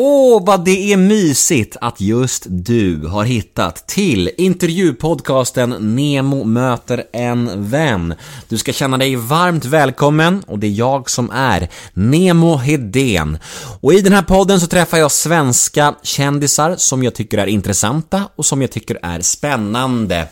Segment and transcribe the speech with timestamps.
[0.00, 7.70] Åh, vad det är mysigt att just du har hittat till intervjupodcasten Nemo möter en
[7.70, 8.14] vän.
[8.48, 13.38] Du ska känna dig varmt välkommen och det är jag som är Nemo Hedén.
[13.80, 18.28] Och i den här podden så träffar jag svenska kändisar som jag tycker är intressanta
[18.36, 20.28] och som jag tycker är spännande.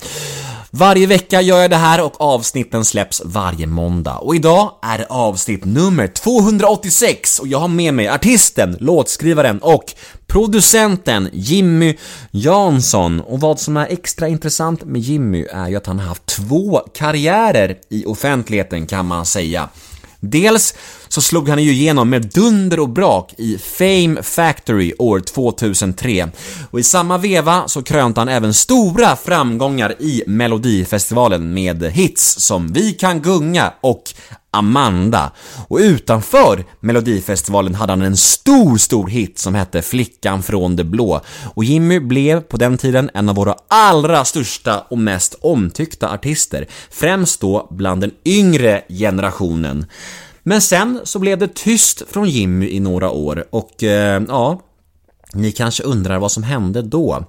[0.71, 4.17] Varje vecka gör jag det här och avsnitten släpps varje måndag.
[4.17, 9.85] Och idag är det avsnitt nummer 286 och jag har med mig artisten, låtskrivaren och
[10.27, 11.97] producenten Jimmy
[12.31, 13.21] Jansson.
[13.21, 16.81] Och vad som är extra intressant med Jimmy är ju att han har haft två
[16.95, 19.69] karriärer i offentligheten kan man säga.
[20.21, 20.75] Dels
[21.09, 26.29] så slog han ju igenom med dunder och brak i Fame Factory år 2003
[26.71, 32.73] och i samma veva så krönte han även stora framgångar i Melodifestivalen med hits som
[32.73, 34.03] Vi kan gunga och
[34.57, 35.33] Amanda.
[35.69, 41.21] Och utanför Melodifestivalen hade han en stor, stor hit som hette Flickan från det blå.
[41.55, 46.67] Och Jimmy blev på den tiden en av våra allra största och mest omtyckta artister,
[46.91, 49.87] främst då bland den yngre generationen.
[50.43, 54.61] Men sen så blev det tyst från Jimmy i några år och eh, ja,
[55.33, 57.25] ni kanske undrar vad som hände då.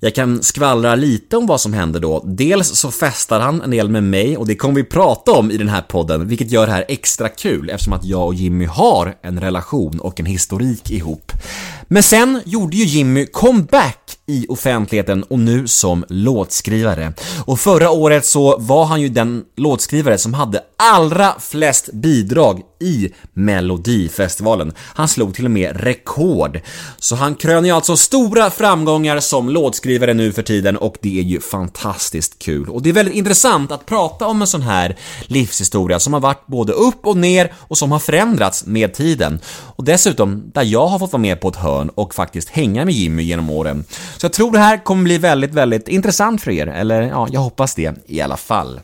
[0.00, 2.22] Jag kan skvallra lite om vad som hände då.
[2.26, 5.56] Dels så festar han en del med mig och det kommer vi prata om i
[5.56, 9.14] den här podden, vilket gör det här extra kul eftersom att jag och Jimmy har
[9.22, 11.32] en relation och en historik ihop.
[11.88, 17.12] Men sen gjorde ju Jimmy comeback i offentligheten och nu som låtskrivare.
[17.44, 23.08] Och förra året så var han ju den låtskrivare som hade allra flest bidrag i
[23.32, 24.72] Melodifestivalen.
[24.78, 26.60] Han slog till och med rekord.
[26.98, 31.22] Så han kröner ju alltså stora framgångar som låtskrivare nu för tiden och det är
[31.22, 32.68] ju fantastiskt kul.
[32.68, 36.46] Och det är väldigt intressant att prata om en sån här livshistoria som har varit
[36.46, 39.40] både upp och ner och som har förändrats med tiden.
[39.76, 42.94] Och dessutom, där jag har fått vara med på ett hörn och faktiskt hänga med
[42.94, 43.84] Jimmy genom åren.
[44.16, 47.40] Så jag tror det här kommer bli väldigt, väldigt intressant för er, eller ja, jag
[47.40, 48.80] hoppas det i alla fall.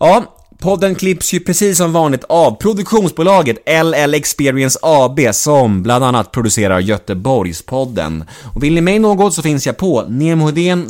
[0.00, 0.24] Ja,
[0.60, 6.80] Podden klipps ju precis som vanligt av produktionsbolaget LL Experience AB som bland annat producerar
[6.80, 8.24] Göteborgspodden.
[8.54, 10.88] Och vill ni mig något så finns jag på nemohedén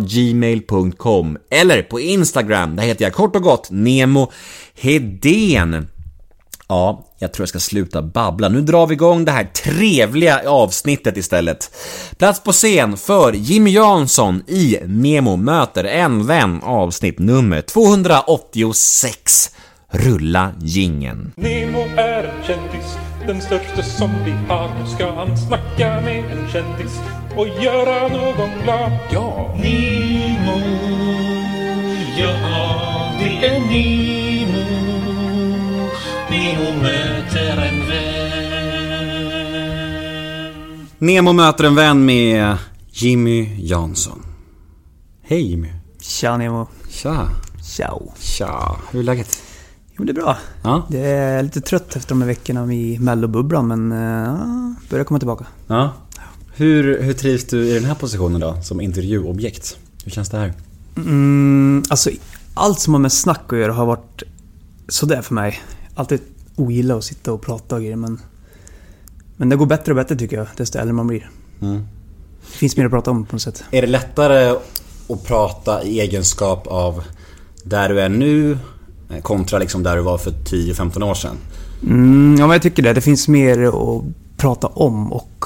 [0.00, 4.30] gmail.com eller på Instagram, där heter jag kort och gott Nemo
[4.74, 5.86] Hedén.
[6.70, 8.48] Ja, jag tror jag ska sluta babbla.
[8.48, 11.70] Nu drar vi igång det här trevliga avsnittet istället.
[12.18, 19.50] Plats på scen för Jimmy Jansson i Nemo möter en vän avsnitt nummer 286.
[19.88, 21.32] Rulla gingen.
[21.36, 24.68] Nemo är en kändis, den största som vi har.
[24.80, 27.00] Nu ska han snacka med en kändis
[27.36, 28.92] och göra någon glad.
[29.12, 29.54] Ja!
[29.62, 30.60] Nemo,
[32.18, 32.32] ja
[33.18, 34.19] det är Nemo.
[36.40, 39.10] Nemo möter en vän.
[40.98, 42.56] Nemo möter en vän med
[42.90, 44.22] Jimmy Jansson.
[45.22, 45.68] Hej Jimmy.
[46.00, 46.68] Tja Nemo.
[46.88, 47.28] Tja.
[47.62, 48.12] Ciao.
[48.18, 48.76] Tja.
[48.90, 49.42] Hur är läget?
[49.98, 50.38] Jo, det är bra.
[50.62, 50.86] Ja.
[50.88, 55.46] Det är lite trött efter de här veckorna i mellobubblan, men uh, börjar komma tillbaka.
[55.66, 55.92] Ja.
[56.54, 59.78] Hur, hur trivs du i den här positionen då, som intervjuobjekt?
[60.04, 60.52] Hur känns det här?
[60.96, 62.10] Mm, alltså,
[62.54, 64.22] allt som har med snack att göra har varit
[64.88, 65.60] sådär för mig.
[66.00, 66.20] Alltid
[66.56, 68.20] ogillat att sitta och prata och grejer, men...
[69.36, 71.30] Men det går bättre och bättre tycker jag, desto äldre man blir.
[71.60, 71.86] Mm.
[72.40, 73.64] Det finns mer att prata om på något sätt.
[73.70, 74.56] Är det lättare
[75.08, 77.02] att prata i egenskap av
[77.64, 78.58] där du är nu
[79.10, 81.36] eh, kontra liksom där du var för 10-15 år sedan?
[81.82, 82.92] Mm, ja, men jag tycker det.
[82.92, 84.02] Det finns mer att
[84.36, 85.44] prata om och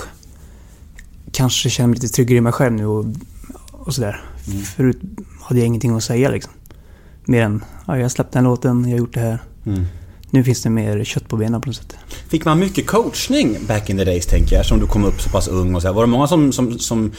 [1.33, 3.07] kanske känna mig lite tryggare i mig själv nu och,
[3.73, 4.25] och sådär.
[4.77, 4.99] Förut
[5.43, 6.53] hade jag ingenting att säga liksom.
[7.25, 9.43] Mer än, ja, jag har släppt den låten, jag har gjort det här.
[9.67, 9.85] Mm.
[10.35, 11.97] Nu finns det mer kött på benen på något sätt.
[12.29, 15.31] Fick man mycket coachning back in the days tänker jag, som du kom upp så
[15.31, 15.95] pass ung och så här.
[15.95, 17.13] Var det många som, som, som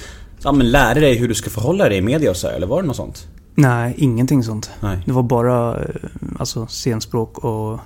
[0.43, 2.67] ja, men lärde dig hur du ska förhålla dig i media och så här, eller
[2.67, 3.27] var det något sånt?
[3.55, 4.69] Nej, ingenting sånt.
[4.79, 4.99] Nej.
[5.05, 5.95] Det var bara eh,
[6.39, 7.79] alltså, scenspråk och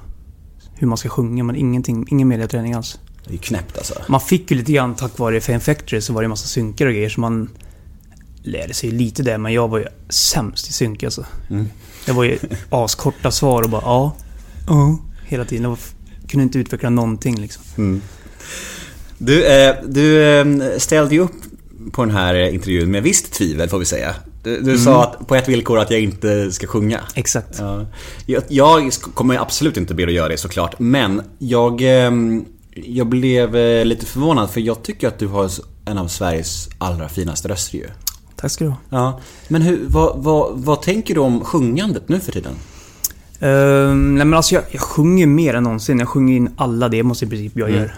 [0.75, 3.00] hur man ska sjunga, men ingenting, ingen mediaträning alls.
[3.23, 3.94] Det är ju knäppt alltså.
[4.07, 6.86] Man fick ju lite grann tack vare Fame Factory så var det en massa synkar
[6.86, 7.50] och grejer så man
[8.44, 11.25] lärde sig lite där men jag var ju sämst i synk alltså.
[11.50, 11.68] Mm.
[12.06, 12.38] Det var ju
[12.69, 14.15] askorta svar och bara ja,
[14.68, 15.00] ja,
[15.30, 15.70] hela tiden.
[15.70, 15.78] Var,
[16.28, 17.64] kunde inte utveckla någonting liksom.
[17.78, 18.02] Mm.
[19.18, 20.46] Du, eh, du eh,
[20.78, 21.36] ställde ju upp
[21.92, 24.16] på den här intervjun med visst tvivel får vi säga.
[24.44, 27.00] Du, du sa att, på ett villkor att jag inte ska sjunga.
[27.16, 27.60] Exakt.
[27.60, 27.86] Ja.
[28.26, 33.08] Jag, jag kommer absolut inte be dig att göra det såklart, men jag, ehm, jag
[33.08, 35.52] blev eh, lite förvånad för jag tycker att du har
[35.86, 37.86] en av Sveriges allra finaste röster ju.
[38.36, 38.78] Tack ska du ha.
[38.90, 39.20] Ja.
[39.48, 42.54] Men hur, vad, vad, vad tänker du om sjungandet nu för tiden?
[43.39, 46.00] Ehm, nej men alltså jag, jag sjunger mer än någonsin.
[46.00, 47.81] Jag sjunger in alla demos i princip jag Mm.
[47.81, 47.94] gör.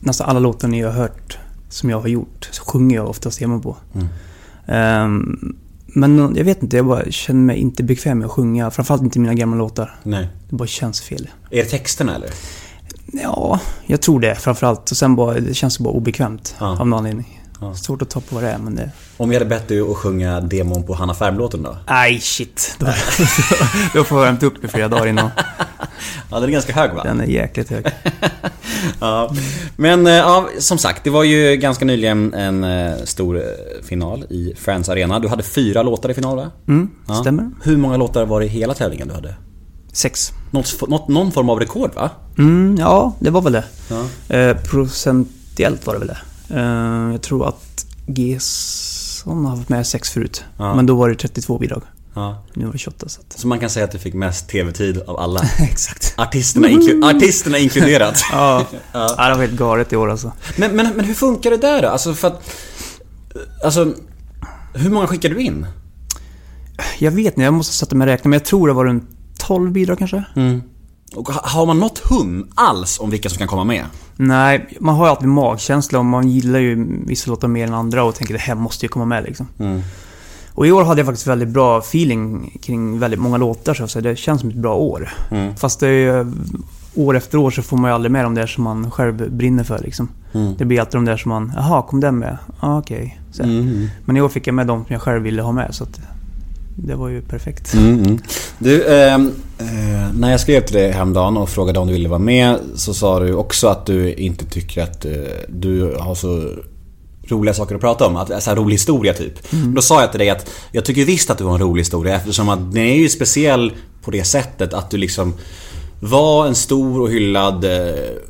[0.00, 1.38] Nästan alla låtar ni har hört
[1.68, 3.76] som jag har gjort så sjunger jag oftast hemma på.
[4.66, 5.54] Ehm,
[5.86, 8.70] men jag vet inte, jag bara känner mig inte bekväm med att sjunga.
[8.70, 9.94] Framförallt inte mina gamla låtar.
[10.02, 10.28] Nej.
[10.50, 11.28] Det bara känns fel.
[11.50, 12.30] Är det texterna eller?
[13.12, 14.90] Ja, jag tror det framförallt.
[14.90, 16.66] Och sen bara, det känns bara obekvämt Ja.
[16.80, 17.42] av någon anledning.
[17.60, 17.74] Ja.
[17.74, 18.90] Svårt att ta på vad det är, men det...
[19.16, 21.76] Om jag hade bett dig att sjunga demon på Hanna Färm-låten då?
[21.86, 22.76] Aj, shit.
[22.78, 22.86] Då,
[23.94, 25.30] då får jag hämta upp i flera dagar innan.
[26.30, 27.02] Ja, den är ganska hög va?
[27.04, 27.86] Den är jäkligt hög.
[29.00, 29.34] Ja.
[29.76, 33.42] Men eh, ja, som sagt, det var ju ganska nyligen en eh, stor eh,
[33.84, 35.18] final i Friends Arena.
[35.18, 36.50] Du hade fyra låtar i final va?
[36.68, 37.14] Mm, Ja.
[37.14, 37.50] stämmer.
[37.62, 39.34] Hur många låtar var det i hela tävlingen du hade?
[39.92, 40.32] Sex.
[40.50, 42.10] Något, något, någon form av rekord va?
[42.38, 43.64] Mm, ja, det var väl det.
[43.88, 44.36] Ja.
[44.36, 46.18] Eh, procentuellt var det väl det.
[46.50, 50.44] Eh, jag tror att Gesson har haft med sex förut.
[50.58, 50.74] Ja.
[50.74, 51.82] Men då var det 32 bidrag.
[52.14, 52.44] ja.
[52.54, 53.38] Nu var det 28 så att...
[53.40, 55.40] Så man kan säga att du fick mest TV-tid av alla.
[55.58, 56.14] Exakt.
[56.16, 58.22] Artisterna, inklu- artisterna inkluderat.
[58.32, 58.66] Ja.
[58.92, 60.32] ja, det var helt galet i år alltså.
[60.56, 61.88] Men, men, men hur funkar det där då?
[61.88, 62.50] Alltså för att...
[63.64, 63.94] Alltså...
[64.74, 65.66] Hur många skickar du in?
[66.98, 69.04] Jag vet inte, jag måste sätta mig och räkna, men jag tror det var runt
[69.38, 70.24] 12 bidrag kanske?
[71.14, 73.84] Och ha- har man något hum alls om vilka som kan komma med?
[74.16, 78.04] Nej, man har ju alltid magkänsla och man gillar ju vissa låtar mer än andra
[78.04, 79.46] och tänker det här måste ju komma med liksom.
[80.52, 83.90] Och i år hade jag faktiskt väldigt bra feeling kring väldigt många låtar så att
[83.90, 84.02] säga.
[84.02, 85.10] Det känns som ett bra år.
[85.56, 85.90] Fast det är
[86.24, 86.32] ju,
[86.94, 89.64] år efter år så får man ju aldrig med de där som man själv brinner
[89.64, 90.08] för liksom.
[90.58, 92.38] Det blir alltid de där som man, jaha, kom den med?
[92.60, 93.20] Ja, okej.
[93.32, 93.50] Så här.
[94.04, 96.00] Men i år fick jag med de som jag själv ville ha med så att
[96.76, 97.74] det var ju perfekt.
[98.58, 102.18] Du, ehm, eh, när jag skrev till dig häromdagen och frågade om du ville vara
[102.18, 105.12] med så sa du också att du inte tycker att eh,
[105.48, 106.50] du har så
[107.28, 108.16] roliga saker att prata om.
[108.16, 109.34] Att, så rolig historia typ.
[109.50, 112.16] Då sa jag till dig att jag tycker visst att du har en rolig historia
[112.16, 115.34] eftersom att den är ju speciell på det sättet att du liksom
[116.00, 117.70] var en stor och hyllad, eh,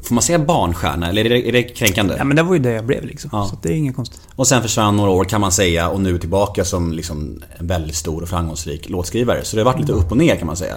[0.02, 1.08] får man säga barnstjärna?
[1.08, 2.14] Eller är det, är det kränkande?
[2.18, 3.30] Ja men det var ju det jag blev liksom.
[3.32, 3.48] Ja.
[3.50, 4.20] Så det är inget konstigt.
[4.36, 7.96] Och sen försvann några år kan man säga och nu tillbaka som liksom en väldigt
[7.96, 9.44] stor och framgångsrik låtskrivare.
[9.44, 10.76] Så det har varit lite upp och ner kan man säga.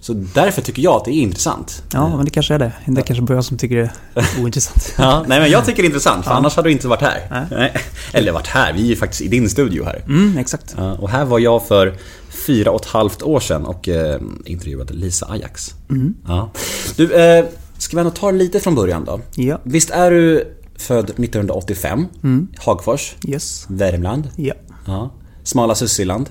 [0.00, 1.82] Så därför tycker jag att det är intressant.
[1.92, 2.72] Ja, men det kanske är det.
[2.86, 4.94] Det är kanske bara jag som tycker det är ointressant.
[4.98, 7.46] Ja, nej men jag tycker det är intressant för annars hade du inte varit här.
[7.50, 7.74] Nej.
[8.12, 10.02] Eller varit här, vi är ju faktiskt i din studio här.
[10.06, 10.74] Mm, exakt.
[10.76, 11.94] Ja, och här var jag för
[12.46, 15.74] fyra och ett halvt år sedan och eh, intervjuade Lisa Ajax.
[16.26, 16.50] Ja.
[16.96, 17.44] Du, eh,
[17.78, 19.20] ska vi ändå ta lite från början då?
[19.34, 19.60] Ja.
[19.62, 22.06] Visst är du född 1985?
[22.58, 23.14] Hagfors?
[23.26, 23.66] Yes.
[23.68, 24.28] Värmland?
[24.36, 24.54] Ja.
[24.86, 25.10] Ja.
[25.42, 26.30] Smala Sussiland?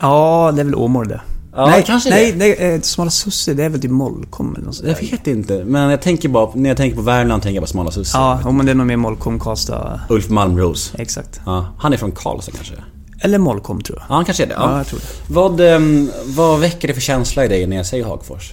[0.00, 1.20] Ja, det är väl Åmål det.
[1.56, 2.38] Ja, nej, kanske nej, det.
[2.38, 5.64] nej, eh, Smala Sussie, det är väl typ Molkom eller något sånt Jag vet inte,
[5.64, 8.20] men jag tänker bara, när jag tänker på Värmland tänker jag på Smala Sussie.
[8.20, 10.00] Ja, men det är nog mer Molkom, Karlstad.
[10.08, 10.92] Ulf Malmros.
[10.98, 11.40] Exakt.
[11.46, 12.74] Ja, han är från Karlstad kanske?
[13.20, 14.06] Eller Molkom tror jag.
[14.08, 14.54] Ja, han kanske är det.
[14.54, 14.70] Ja.
[14.70, 15.34] Ja, jag tror det.
[15.34, 18.52] Vad, ehm, vad väcker det för känsla i dig när jag säger Hagfors?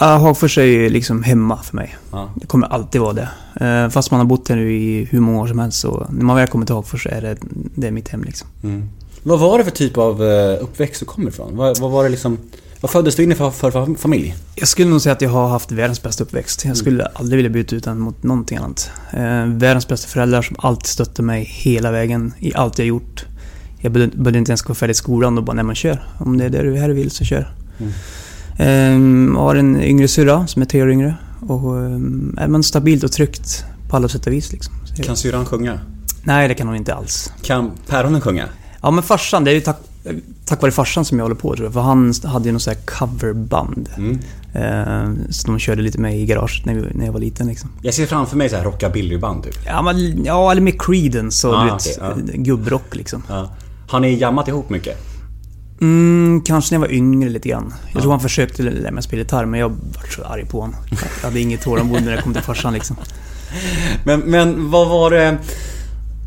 [0.00, 1.96] Ja, Hagfors är ju liksom hemma för mig.
[2.12, 2.30] Ja.
[2.36, 3.28] Det kommer alltid vara det.
[3.66, 6.24] Eh, Fast man har bott här nu i hur många år som helst så när
[6.24, 7.36] man väl kommer till Hagfors så är det,
[7.74, 8.48] det är mitt hem liksom.
[9.22, 11.56] Vad var det för typ av eh, uppväxt du kommer ifrån?
[11.56, 12.38] Vad, vad var det liksom...
[12.80, 14.34] Vad föddes du in i för, för, för familj?
[14.54, 16.64] Jag skulle nog säga att jag har haft världens bästa uppväxt.
[16.64, 18.90] Jag skulle aldrig vilja byta ut den mot någonting annat.
[19.12, 23.26] Eh, världens bästa föräldrar som alltid stötte mig hela vägen i allt jag gjort.
[23.80, 26.06] Jag behövde inte ens gå färdigt skolan och bara, nej men kör.
[26.18, 27.54] Om det är det du här vill så kör.
[28.58, 31.14] Eh, jag har en yngre syrra som är tre år yngre.
[31.40, 31.92] Och eh,
[32.36, 34.74] är man stabilt och tryggt på alla sätt och vis liksom.
[34.84, 35.80] Så Kan syrran sjunga?
[36.22, 37.32] Nej, det kan hon inte alls.
[37.42, 38.44] Kan päronen sjunga?
[38.82, 39.76] Ja men farsan, det är ju tack,
[40.44, 41.72] tack vare farsan som jag håller på tror jag.
[41.72, 43.88] För han hade ju något sånt här coverband.
[44.52, 47.70] Eh, så de körde lite med i garaget när, vi, när jag var liten liksom.
[47.82, 49.54] Jag ser framför mig så här rockabillyband typ.
[49.66, 53.22] Ja, men, ja eller med Creedence och Ah, vet, okej, gubbrock liksom.
[53.28, 53.50] Ja.
[53.88, 54.98] Har ni jammat ihop mycket?
[55.80, 57.74] Mm, kanske när jag var yngre lite grann.
[57.92, 60.76] Jag tror han försökte lära mig spela gitarr men jag var så arg på honom.
[60.90, 62.96] Jag hade inget tålamod när det kom till farsan liksom.
[64.04, 65.38] Men, men vad var det...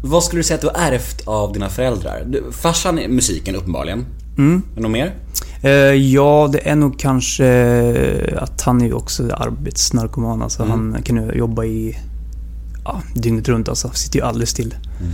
[0.04, 2.24] Vad skulle du säga att du har ärvt av dina föräldrar?
[2.28, 4.06] Du, farsan är musiken uppenbarligen.
[4.38, 4.62] Mm.
[4.72, 5.16] Är det något mer?
[5.62, 7.48] Eh, ja, det är nog kanske
[8.38, 10.42] att han är ju också arbetsnarkoman.
[10.42, 11.98] Alltså han kan ju jobba i
[12.86, 13.92] ja, dygnet runt alltså.
[13.94, 14.76] Sitter ju alldeles still.
[15.00, 15.14] Ehm,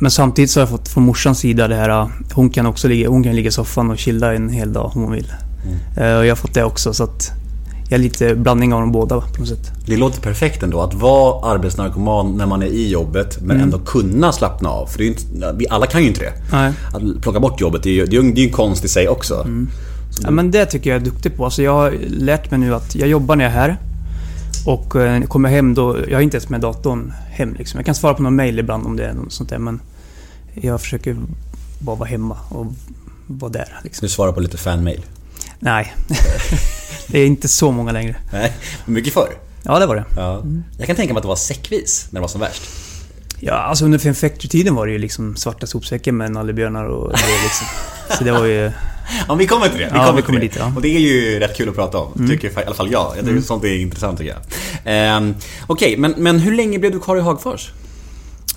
[0.00, 3.08] men samtidigt så har jag fått från morsans sida det här, hon kan också ligga,
[3.08, 5.32] hon kan ligga i soffan och chilla en hel dag om hon vill.
[5.96, 7.30] Eh, och jag har fått det också så att
[7.88, 9.72] jag är lite blandning av de båda på något sätt.
[9.86, 14.32] Det låter perfekt ändå att vara arbetsnarkoman när man är i jobbet men ändå kunna
[14.32, 14.86] slappna av.
[14.86, 16.32] För det är inte, vi alla kan ju inte det.
[16.52, 16.72] Nej.
[16.92, 18.84] Att plocka bort jobbet, det är ju det är ju det är ju en konst
[18.84, 19.46] i sig också.
[20.22, 21.44] Ja, men det tycker jag är duktig på.
[21.44, 23.76] Alltså jag har lärt mig nu att jag jobbar när jag är här.
[24.66, 27.78] Och eh, kommer hem då, jag har inte ens med datorn hem liksom.
[27.78, 29.80] Jag kan svara på någon mail ibland om det är något sånt där men
[30.54, 31.16] jag försöker
[31.78, 32.66] bara vara hemma och
[33.26, 34.06] vara där liksom.
[34.06, 35.04] Du svarar på lite fanmail.
[35.58, 35.94] Nej.
[37.06, 38.16] det är inte så många längre.
[38.32, 38.52] Nej,
[38.86, 39.28] mycket förr.
[39.62, 40.04] Ja, det var det.
[40.16, 40.42] Ja.
[40.78, 42.62] Jag kan tänka mig att det var säckvis när det var som värst.
[43.40, 47.16] Ja, alltså under Fem Factory-tiden var det ju liksom svarta sopsäcken med nallebjörnar och det
[47.44, 47.66] liksom.
[48.18, 48.70] Så det var ju...
[49.28, 49.84] Ja, vi kommer till det.
[49.92, 50.64] Vi Ja, kommer vi kommer till dit, det.
[50.64, 50.72] ja.
[50.76, 52.28] Och det är ju rätt kul att prata om.
[52.28, 53.12] Tycker i alla fall jag.
[53.16, 54.40] Jag tycker sånt är intressant tycker jag.
[54.84, 55.34] Ehm,
[55.66, 57.72] Okej, men, men hur länge blev du kvar i Hagfors?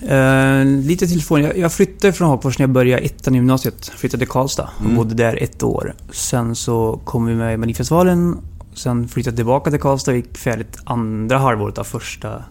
[0.02, 1.42] Eh, lite telefon.
[1.44, 3.92] Jag, jag flyttade från Hagfors när jag började ettan i gymnasiet.
[3.98, 5.94] Flyttade till Karlstad och bodde där ett år.
[6.12, 8.38] Sen så kom vi med i Melodifestivalen.
[8.74, 12.44] Sen flyttade jag tillbaka till Karlstad och gick färdigt andra halvåret av första...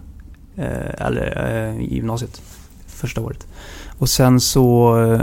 [0.55, 2.41] Eh, eller eh, gymnasiet.
[2.87, 3.47] Första året.
[3.97, 5.21] Och sen så eh,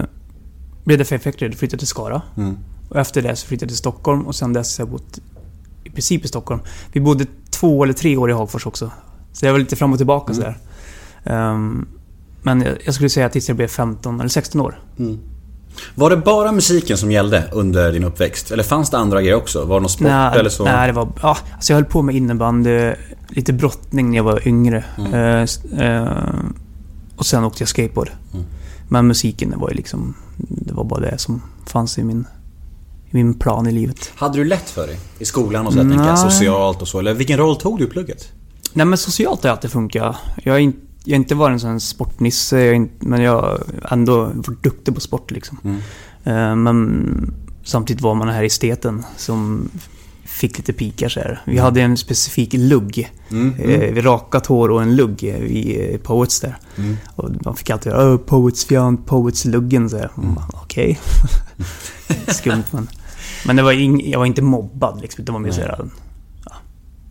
[0.84, 1.48] blev det Factory.
[1.48, 2.22] Då flyttade till Skara.
[2.36, 2.56] Mm.
[2.88, 5.18] Och efter det så flyttade jag till Stockholm och sen dess har jag bott
[5.84, 6.60] i princip i Stockholm.
[6.92, 8.90] Vi bodde två eller tre år i Hagfors också.
[9.32, 10.58] Så jag var lite fram och tillbaka sådär.
[11.24, 11.88] Ehm,
[12.42, 14.80] men jag, jag skulle säga tills jag blev 15 eller 16 år.
[15.94, 18.50] Var det bara musiken som gällde under din uppväxt?
[18.50, 19.64] Eller fanns det andra grejer också?
[19.64, 20.64] Var det någon sport nej, eller så?
[20.64, 21.08] nej, det var...
[21.22, 22.92] Ja, alltså jag höll på med innebandy,
[23.28, 24.84] lite brottning när jag var yngre.
[24.98, 25.14] Mm.
[25.14, 26.08] Eh, eh,
[27.16, 28.10] och sen åkte jag skateboard.
[28.34, 28.46] Mm.
[28.88, 30.14] Men musiken det var ju liksom...
[30.36, 32.26] Det var bara det som fanns i min,
[33.10, 34.12] i min plan i livet.
[34.14, 34.98] Hade du lätt för dig?
[35.18, 36.16] I skolan och så, tänker jag, Nej.
[36.16, 36.98] socialt och så?
[36.98, 38.32] Eller vilken roll tog du i plugget?
[38.72, 40.16] Nej men socialt har jag alltid funkat.
[40.42, 43.60] Jag har inte, jag har inte varit en sån sportnisse, jag inte, men jag har
[43.90, 45.58] ändå varit duktig på sport liksom.
[45.64, 45.76] Mm.
[46.24, 47.34] Eh, Men
[47.64, 49.68] samtidigt var man den här esteten som
[50.24, 51.42] fick lite pikar så här.
[51.46, 53.12] Vi hade en specifik lugg.
[53.30, 53.54] Mm.
[53.58, 56.58] Eh, Vi rakat hår och en lugg i eh, Poets där.
[56.76, 56.96] Mm.
[57.16, 60.10] Och man fick alltid höra "Åh, Poets fjant, Poets luggen så här.
[60.16, 60.34] Mm.
[60.34, 60.98] Man, Okej.
[62.28, 62.88] Skumt men.
[63.46, 65.24] Men det var ing, jag var inte mobbad liksom.
[65.24, 65.88] Det var mer så här,
[66.44, 66.52] ja,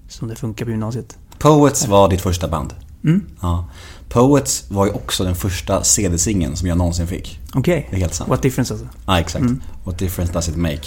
[0.08, 1.18] som det funkar på gymnasiet.
[1.40, 2.74] Poets var ditt första band?
[3.06, 3.26] Mm.
[3.42, 3.66] Ja.
[4.10, 7.40] Poets var ju också den första CD-singeln som jag någonsin fick.
[7.54, 7.88] Okej.
[7.90, 8.30] Det är helt sant.
[8.30, 8.88] What difference alltså?
[9.06, 9.46] Ja, exakt.
[9.84, 10.80] What difference does it make?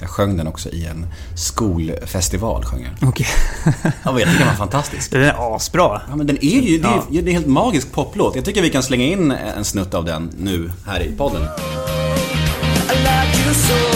[0.00, 2.64] Jag sjöng den också i en skolfestival.
[2.64, 2.92] Sjöng jag.
[4.02, 5.10] Ja, men jag tycker den var fantastisk.
[5.12, 6.00] Den är asbra.
[6.08, 7.04] Ja, men den är ju, det är, Ja.
[7.10, 8.36] det är en helt magisk poplåt.
[8.36, 11.42] Jag tycker vi kan slänga in en snutt av den nu här i podden.
[12.92, 13.91] I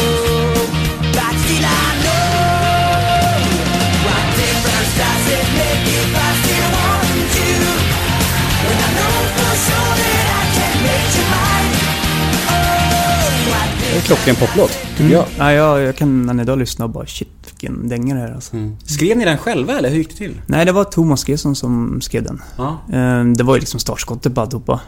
[14.07, 15.25] klockren poplåt, tycker jag.
[15.39, 18.57] Ja, jag, jag kan än idag lyssna och bara shit vilken dänga det här alltså.
[18.85, 20.41] Skrev ni den själva eller hur gick det till?
[20.47, 22.43] Nej, det var Thomas Gesson som skrev den.
[22.59, 22.79] Ja.
[22.93, 24.81] Eh, Det var ju liksom startskottet på alltihopa.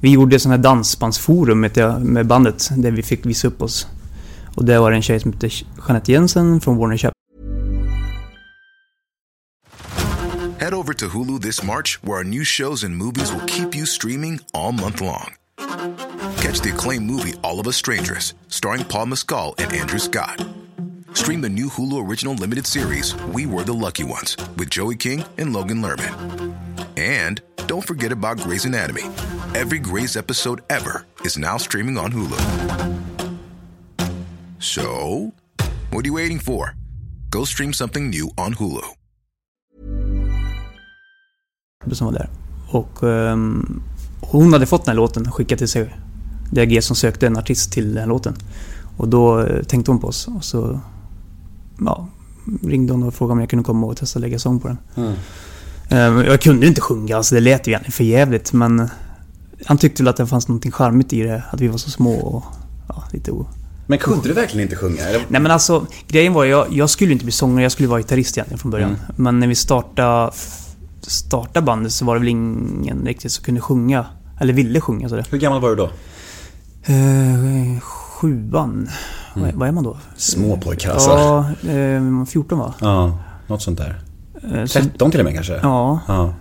[0.00, 1.60] Vi gjorde sån här dansbandsforum
[1.98, 3.86] med bandet, där vi fick visa upp oss.
[4.54, 5.48] Och det var en tjej som hette
[5.88, 7.12] Jeanette Jensen från Warner Chappell.
[10.58, 13.86] Head over to Hulu this March, where our new shows and movies will keep you
[13.86, 15.28] streaming all month long.
[16.56, 20.42] Catch the acclaimed movie All of Us Strangers, starring Paul Mescal and Andrew Scott.
[21.12, 25.22] Stream the new Hulu original limited series We Were the Lucky Ones with Joey King
[25.36, 26.14] and Logan Lerman.
[26.96, 29.02] And don't forget about Grey's Anatomy.
[29.54, 32.40] Every Grey's episode ever is now streaming on Hulu.
[34.58, 35.34] So,
[35.90, 36.74] what are you waiting for?
[37.28, 38.82] Go stream something new on Hulu.
[41.92, 42.28] som var där.
[42.68, 43.82] Och ehm,
[44.20, 46.05] hon hade fått den här låten skickad till sig.
[46.50, 48.34] Det är G som sökte en artist till den låten.
[48.96, 50.80] Och då eh, tänkte hon på oss och så
[51.80, 52.08] ja,
[52.62, 54.78] ringde hon och frågade om jag kunde komma och testa att lägga sång på den.
[55.88, 58.88] Ehm, jag kunde inte sjunga, alltså det lät ju egentligen för jävligt men
[59.66, 62.14] han tyckte väl att det fanns någonting charmigt i det, att vi var så små
[62.14, 62.44] och
[62.88, 63.46] ja, lite o...
[63.86, 65.02] Men kunde du verkligen inte sjunga?
[65.02, 65.24] Eller?
[65.28, 68.36] Nej men alltså, grejen var jag, jag skulle inte bli sångare, jag skulle vara gitarrist
[68.36, 68.90] egentligen från början.
[68.90, 69.00] Mm.
[69.16, 70.32] Men när vi startade,
[71.00, 74.06] startade bandet så var det väl ingen riktigt som kunde sjunga.
[74.40, 75.26] Eller ville sjunga sådär.
[75.30, 75.90] Hur gammal var du då?
[76.86, 78.88] Eh, sjuan.
[79.34, 79.98] Vad, vad är man då?
[80.16, 81.10] Små pojkar alltså.
[81.10, 82.74] Ja, eh, 14 va?
[82.80, 84.00] Ja, något sånt där.
[84.54, 85.58] Eh, så, 13 till och med kanske?
[85.62, 86.34] ja, ja.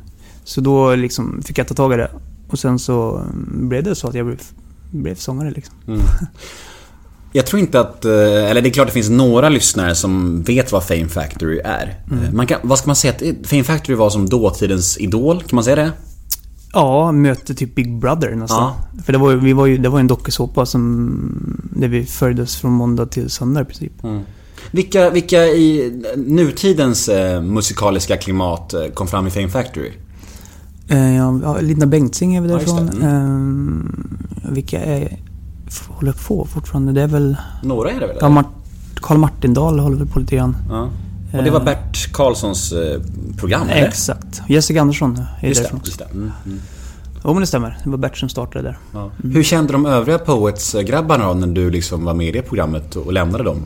[0.43, 2.11] så då liksom fick jag ta tag i det.
[2.49, 4.41] Och sen så mm, blev det så att jag blev,
[4.91, 5.73] blev sångare liksom.
[7.31, 8.11] Jag tror inte att, eh,
[8.51, 11.99] eller det är klart det finns några lyssnare som vet vad Fame Factory är.
[12.11, 13.13] Eh, Man kan, vad ska man säga?
[13.13, 15.91] att Fame Factory var som dåtidens idol, kan man säga det?
[16.75, 18.71] Ja, mötte typ Big Brother nästan.
[19.05, 21.69] För det var, vi var ju, det var en dokusåpa som...
[21.75, 23.91] Där vi följdes från måndag till söndag i princip.
[24.71, 29.91] Vilka, vilka i nutidens eh, musikaliska klimat eh, kom fram i Fame Factory?
[30.87, 32.99] Eh, ja, ja, Linda Bengtzing är väl Ja, just därifrån.
[32.99, 34.47] det.
[34.47, 35.17] Eh, vilka är...
[35.87, 36.91] Håller på fortfarande?
[36.91, 37.35] Det är väl...
[37.63, 38.17] Några är det väl?
[38.21, 38.45] Ja, Mart,
[38.95, 40.57] Karl Martindal håller väl på lite grann.
[40.69, 40.89] Ja.
[41.37, 43.01] Och det var Bert Karlssons eh,
[43.37, 43.87] program, eller?
[43.87, 44.41] Exakt.
[44.47, 46.05] Jessica Andersson är Just därifrån just det.
[46.05, 46.61] Mm, mm.
[47.23, 47.77] Jo men det stämmer.
[47.83, 48.77] Det var Bert som startade där.
[48.93, 49.11] Ja.
[49.23, 53.13] Hur kände de övriga Poets-grabbarna då när du liksom var med i det programmet och
[53.13, 53.65] lämnade dem?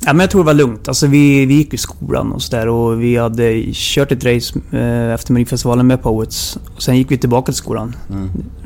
[0.00, 0.88] Ja, men jag tror det var lugnt.
[0.88, 5.14] Alltså vi, vi gick i skolan och sådär och vi hade kört ett race eh,
[5.14, 6.58] efter Melodifestivalen med Poets.
[6.74, 7.96] Och sen gick vi tillbaka till skolan.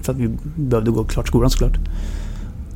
[0.03, 1.79] För att vi behövde gå klart skolan såklart.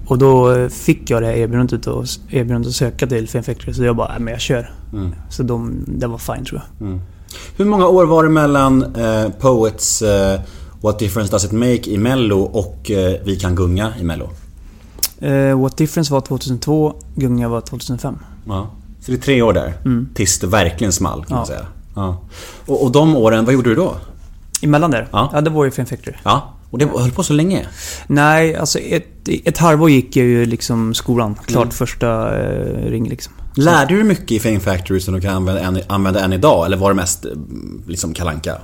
[0.07, 3.75] Och då eh, fick jag det erbjudandet och erbjudandet att söka till Fame Factory.
[3.75, 4.71] Så jag bara, nej men jag kör.
[5.31, 6.99] Så de, det var fine tror jag.
[7.57, 10.41] Hur många år var det mellan eh, Poets eh,
[10.81, 14.31] What Difference Does It Make i Mello och eh, Vi kan gunga i Mello?
[15.19, 18.15] Eh, What Difference var 2002, Gunga var 2005.
[18.47, 18.71] Ja.
[19.01, 19.75] Så det är tre år där.
[19.85, 20.09] Mm.
[20.15, 21.47] Tills det verkligen small kan man Ja.
[21.47, 21.67] säga.
[21.95, 22.19] Ja.
[22.67, 23.95] Och, och de åren, vad gjorde du då?
[24.63, 25.09] Emellan där?
[25.13, 25.31] Ja.
[25.35, 26.17] ja det var ju Fame Factory.
[26.23, 26.53] Ja.
[26.71, 27.67] Och det höll på så länge?
[28.07, 31.35] Nej, alltså ett, ett halvår gick jag ju liksom skolan.
[31.47, 31.71] Klart Mm.
[31.71, 33.33] första eh, ring liksom.
[33.59, 36.67] Lärde du mycket i Fame Factory som du kan använda än, använda än idag?
[36.67, 37.31] Eller var det mest eh,
[37.87, 38.57] liksom kalanka?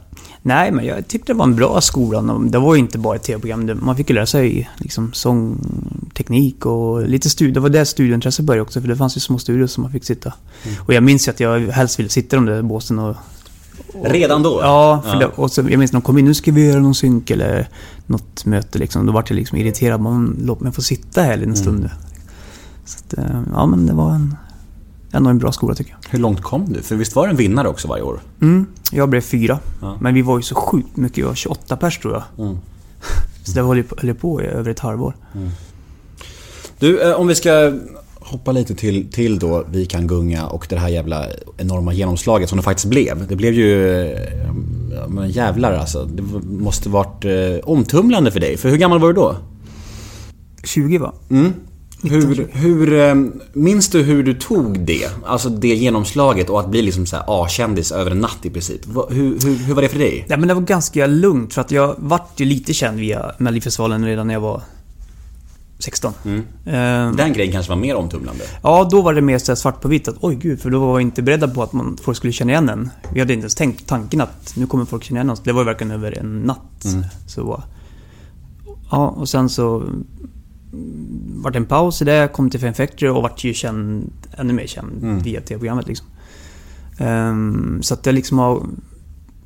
[0.42, 2.22] Nej, men jag tyckte det var en bra skola.
[2.22, 3.80] Det var ju inte bara ett tv-program.
[3.82, 7.54] Man fick ju lära sig liksom sångteknik och lite studier.
[7.54, 10.04] Det var där studieintresset började också, för det fanns ju små studior som man fick
[10.04, 10.32] sitta.
[10.64, 10.76] Mm.
[10.86, 13.16] Och jag minns ju att jag helst ville sitta i de där båsen och...
[14.02, 14.60] Redan då?
[14.62, 15.18] Ja, för Ja.
[15.18, 17.30] Det, och så, jag minns när de kom in, nu ska vi göra någon synk
[17.30, 17.68] eller
[18.06, 19.06] något möte liksom.
[19.06, 20.00] Då vart jag liksom irriterad.
[20.00, 21.56] Man, låt mig få sitta här en Mm.
[21.56, 21.90] stund.
[22.84, 24.36] Så att, eh, ja men det var en...
[25.14, 26.10] Ändå en bra skola tycker jag.
[26.10, 26.82] Hur långt kom du?
[26.82, 28.20] För visst var det en vinnare också varje år?
[28.40, 29.58] Mm, jag blev fyra.
[29.80, 29.96] Ja.
[30.00, 31.18] Men vi var ju så sjukt mycket.
[31.18, 32.46] Vi var 28 pers tror jag.
[32.46, 32.58] Mm.
[33.44, 35.14] Så det höll på, höll på i över ett halvår.
[36.78, 37.72] Du, eh, om vi ska
[38.32, 42.56] hoppa lite till, till då Vi kan gunga och det här jävla enorma genomslaget som
[42.58, 43.26] det faktiskt blev.
[43.28, 44.02] Det blev ju...
[44.02, 44.18] eh,
[45.08, 46.04] Men jävlar alltså.
[46.04, 48.56] Det måste varit eh, omtumlande för dig.
[48.56, 49.36] För hur gammal var du då?
[50.64, 51.12] 20 va?
[51.30, 51.52] Mm.
[52.04, 53.14] Hur, hur, eh,
[53.52, 55.10] minns du hur du tog det?
[55.26, 58.80] Alltså det genomslaget och att bli liksom så A-kändis över en natt i princip.
[59.10, 60.24] Hur, hur, hur var det för dig?
[60.28, 64.04] Nej men det var ganska lugnt för att jag vart ju lite känd via Melodifestivalen
[64.06, 64.62] redan när jag var
[65.82, 66.12] 16.
[66.24, 66.42] Mm.
[66.66, 68.44] Ehm, Den grejen kanske var mer omtumlande.
[68.62, 70.96] Ja, då var det mer så svart på vitt att oj gud, för då var
[70.96, 72.90] vi inte beredda på att man, folk skulle känna igen en.
[73.12, 75.40] Vi hade inte ens tänkt tanken att nu kommer folk känna igen oss.
[75.40, 76.86] Det var ju verkligen över en natt.
[77.26, 77.62] Så,
[78.90, 80.04] ja, och sen så mm,
[81.42, 84.52] vart det en paus i det, kom till Fame Factory och vart ju känd, ännu
[84.52, 86.06] mer känd via tv-programmet liksom.
[86.98, 88.62] Ehm, så att det liksom har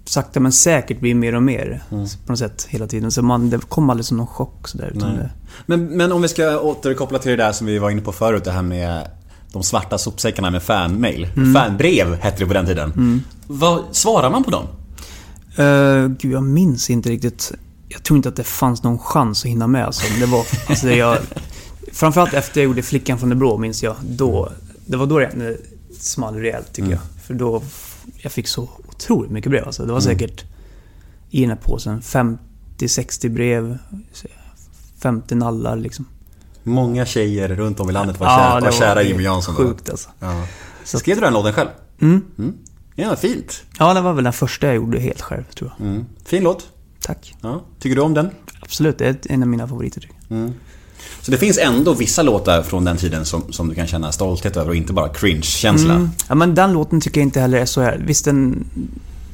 [0.09, 1.83] sakta men säkert blivit mer och mer
[2.27, 3.13] på något sätt hela tiden.
[3.13, 4.93] Så man, det kom aldrig som någon chock sådär.
[4.95, 5.31] Det,
[5.67, 8.45] Men, men om vi ska återkoppla till det där som vi var inne på förut,
[8.45, 9.09] det här med
[9.53, 11.29] de svarta sopsäckarna med fanmail.
[11.55, 13.23] Fanbrev hette det på den tiden.
[13.47, 14.67] Vad svarar man på dem?
[15.59, 17.53] Uh, gud, jag minns inte riktigt.
[17.89, 19.87] Jag tror inte att det fanns någon chans att hinna med.
[19.87, 20.03] Alltså.
[20.21, 21.19] Det var, alltså, jag,
[21.93, 23.95] framförallt efter jag gjorde Flickan från det blå, minns jag.
[24.09, 24.53] Då,
[24.87, 25.57] det var då det
[25.99, 27.01] small rejält, tycker jag.
[27.27, 27.63] För då...
[28.17, 29.65] Jag fick så otroligt mycket brev.
[29.67, 29.87] Alltså.
[29.87, 30.45] Det var säkert
[31.31, 33.79] i den här påsen 50-60 brev.
[34.99, 36.05] 50 nallar liksom.
[36.63, 39.55] Många tjejer runt om i landet var, Ja, kära, var var kära Jimmy Jansson.
[39.55, 39.63] då.
[39.63, 40.09] Sjukt alltså.
[40.21, 40.47] Ja.
[40.85, 41.69] Skrev du den låten själv?
[42.01, 42.23] Mm.
[42.95, 43.63] Ja, fint.
[43.79, 45.87] Ja, det var väl den första jag gjorde helt själv, tror jag.
[45.89, 46.05] Mm.
[46.25, 46.69] Fin låt.
[47.01, 47.35] Tack.
[47.41, 47.63] Ja.
[47.79, 48.31] Tycker du om den?
[48.61, 50.53] Absolut, det är en av mina favoriter, jag.
[51.23, 54.57] Så det finns ändå vissa låtar från den tiden som, som du kan känna stolthet
[54.57, 55.95] över och inte bara cringe-känsla.
[55.95, 56.11] Mm.
[56.29, 58.03] Ja, men den låten tycker jag inte heller är så här.
[58.07, 58.65] Visst, den,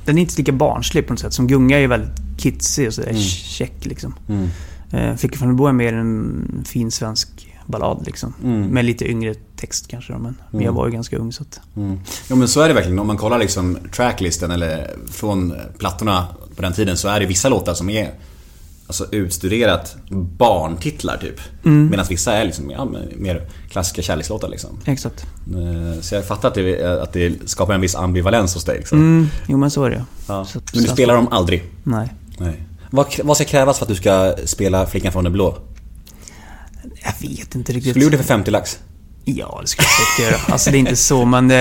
[0.05, 1.33] den är inte lika barnslig på något sätt.
[1.33, 3.23] Som Gunga är ju väldigt kitsig och sådär Mm.
[3.23, 4.15] check liksom.
[4.29, 5.19] Mm.
[5.19, 7.29] Flickan från blå är mer en fin svensk
[7.67, 8.35] ballad liksom.
[8.45, 8.67] Mm.
[8.67, 11.61] Med lite yngre text kanske då, men, men jag var ju ganska ung så att...
[11.77, 12.01] Mm.
[12.29, 12.99] Ja men så är det verkligen.
[12.99, 17.49] Om man kollar liksom tracklisten eller från plattorna på den tiden så är det vissa
[17.49, 18.11] låtar som är
[18.87, 21.41] alltså utstuderat barntitlar typ.
[21.63, 24.71] Medan vissa är liksom ja, mer klassiska kärlekslåtar liksom.
[24.85, 25.27] Exakt.
[25.47, 28.79] Eh, Så jag fattar att det, att det skapar en viss ambivalens hos dig.
[28.79, 28.99] Liksom.
[28.99, 30.05] Mm, jo men så är det.
[30.29, 30.45] Ja.
[30.45, 31.65] Så Men du spelar dem aldrig?
[31.83, 32.13] Nej.
[32.39, 32.63] Nej.
[32.91, 35.59] Vad, vad ska krävas för att du ska spela Flickan från det blå?
[36.83, 37.91] Jag vet inte riktigt.
[37.93, 38.79] Skulle du gjort det för 50 lax?
[39.25, 40.53] Ja, det skulle jag säkert göra.
[40.53, 41.57] Alltså det är inte så, men eh,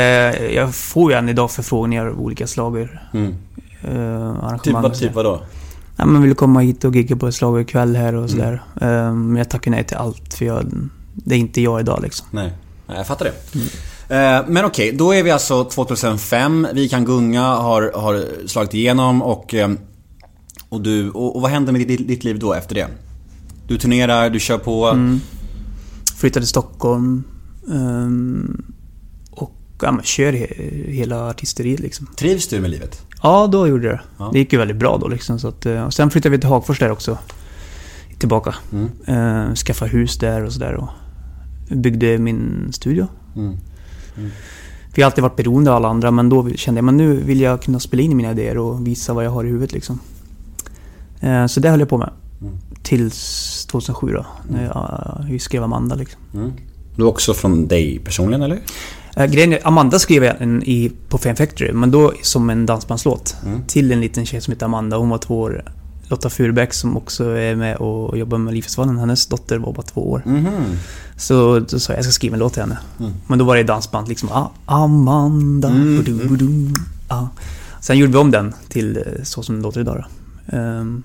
[0.56, 3.10] jag får ju än idag förfrågningar av olika slager.
[3.14, 3.36] Mm.
[3.90, 5.42] Uh, Typ, vad, typ vadå?
[5.98, 8.24] Ja, man vill komma hit och gigga på ett slagerkväll här Mm.
[8.24, 8.64] och sådär.
[8.82, 10.66] Eh, Men jag tackar nej till allt, för jag,
[11.14, 12.28] det är inte jag idag liksom.
[12.32, 12.54] Nej,
[12.88, 13.60] jag fattar det.
[14.16, 16.68] Eh, Men okej, då är vi alltså 2005.
[16.74, 19.70] Vi kan gunga har, har slagit igenom och, eh,
[20.70, 22.88] och, du, och, och vad händer med ditt, ditt liv då efter det?
[23.68, 24.98] Du turnerar, du kör på.
[26.18, 27.24] Flyttade till Stockholm.
[27.72, 28.64] ehm,
[29.32, 29.52] och
[29.82, 32.08] ja, men kör he- hela artisteriet liksom.
[32.18, 33.02] Trivs du med livet?
[33.22, 34.02] Ja, då gjorde jag det.
[34.18, 34.30] Ja.
[34.34, 35.40] Det gick ju väldigt bra då liksom.
[35.40, 37.18] Så att, eh, och sen flyttade vi till Hagfors där också.
[38.18, 38.56] Tillbaka.
[38.72, 38.90] Mm.
[39.10, 40.74] Uh, skaffade hus där och sådär.
[40.74, 40.90] Och
[41.76, 43.08] byggde min studio.
[43.36, 43.58] Mm.
[44.94, 47.42] Vi har alltid varit beroende av alla andra, men då kände jag men nu vill
[47.42, 50.00] jag kunna spela in mina idéer och visa vad jag har i huvudet liksom.
[51.20, 52.10] Eh, så det höll jag på med.
[52.42, 52.54] Mm.
[52.84, 56.22] Tills 2007 då, när jag, vi skrev Amanda liksom.
[56.96, 58.60] Du är också från dig personligen eller?
[59.18, 62.66] Uh, grejen är, Amanda skrev jag en i, på Fame Factory, men då som en
[62.66, 63.36] dansbandslåt.
[63.46, 63.64] Mm.
[63.68, 64.98] Till en liten tjej som heter Amanda.
[64.98, 65.64] Hon var två år.
[66.08, 68.98] Lotta Furubäck som också är med och jobbar med Melodifestivalen.
[68.98, 70.22] Hennes dotter var bara två år.
[70.26, 70.78] Mhm.
[71.18, 72.78] Så då sa jag jag ska skriva en låt till henne.
[73.00, 73.12] Mm.
[73.28, 74.30] Men då var det dansband liksom.
[74.32, 75.70] Ah, Amanda.
[75.70, 76.74] Mm, budu, budu,
[77.08, 77.28] ah.
[77.82, 80.06] Sen gjorde vi om den till eh, så som den låter idag då.
[80.58, 81.04] Ehm,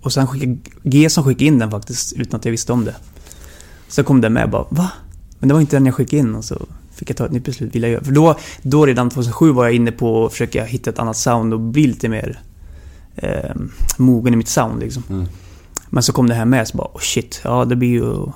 [0.00, 2.94] och sen skickade G som skickade in den faktiskt utan att jag visste om det.
[3.88, 4.90] Så kom den med och bara va?
[5.38, 7.44] Men det var inte den jag skickade in och så fick jag ta ett nytt
[7.44, 7.74] beslut.
[7.74, 8.04] Vill jag göra.
[8.04, 11.54] För då, då redan 2007 var jag inne på att försöka hitta ett annat sound
[11.54, 12.40] och bli lite mer
[13.16, 13.54] eh,
[13.96, 15.02] mogen i mitt sound liksom.
[15.10, 15.26] Mm.
[15.90, 18.30] Men så kom det här med så bara oh shit, ja det blir ju att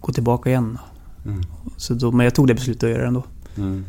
[0.00, 0.78] gå tillbaka igen.
[1.26, 1.40] Mm.
[1.76, 3.24] Så då, men jag tog det beslutet att göra det ändå.
[3.56, 3.84] Mm.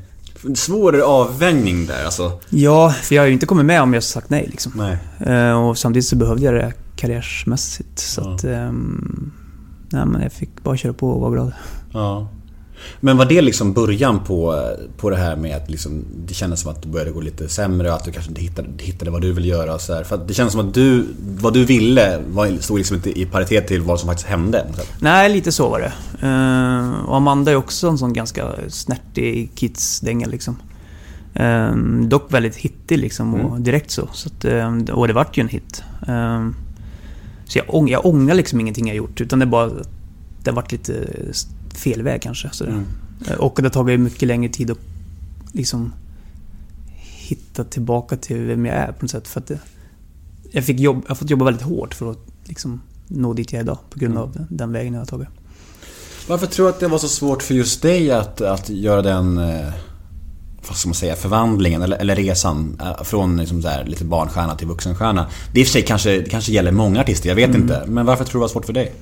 [0.55, 2.39] Svår avvägning där alltså.
[2.49, 4.71] Ja, för jag har ju inte kommit med om jag sagt nej liksom.
[4.75, 4.97] Nej.
[5.35, 7.99] Eh, och samtidigt så behövde jag det karriärsmässigt.
[7.99, 8.35] Så Ja.
[8.35, 8.43] att...
[8.43, 9.31] ehm,
[9.89, 11.51] nej men jag fick bara köra på och vara glad.
[11.93, 12.27] Ja.
[12.99, 14.63] Men var det liksom början på,
[14.97, 17.89] på det här med att liksom, det kändes som att det började gå lite sämre
[17.89, 20.03] och att du kanske inte hittade, hittade vad du ville göra så här.
[20.03, 21.05] För att det känns som att du,
[21.39, 24.65] vad du ville var, stod liksom inte i paritet till vad som faktiskt hände.
[24.99, 25.91] Nej, lite så var det.
[26.27, 30.55] Eh, och Amanda är också en sån ganska snärtig kids-dänga liksom.
[31.33, 31.75] Eh,
[32.07, 34.09] dock väldigt hittig liksom och direkt så.
[34.13, 35.83] så att, eh, och det vart ju en hit.
[36.07, 36.47] Eh,
[37.45, 39.67] så jag, ång- jag ångrar liksom ingenting jag gjort utan det bara
[40.43, 40.93] det har varit lite
[41.77, 42.49] fel väg kanske.
[42.51, 42.71] Sådär.
[42.71, 42.85] Mm.
[43.39, 44.77] Och det har tagit mycket längre tid att
[45.51, 45.93] liksom
[46.95, 49.27] hitta tillbaka till vem jag är på något sätt.
[49.27, 49.59] För att det,
[50.51, 53.59] jag, fick jobb, jag har fått jobba väldigt hårt för att liksom nå dit jag
[53.59, 54.23] är idag på grund Mm.
[54.23, 55.27] av den vägen jag har tagit.
[56.27, 59.37] Varför tror du att det var så svårt för just dig att, att göra den,
[59.37, 59.69] eh,
[60.67, 64.55] vad ska man säga, förvandlingen eller, eller resan eh, från liksom så här, lite barnstjärna
[64.55, 65.27] till vuxenstjärna?
[65.53, 67.83] Det i och för sig kanske, kanske gäller många artister, jag vet inte.
[67.87, 68.93] Men varför tror du det var svårt för dig?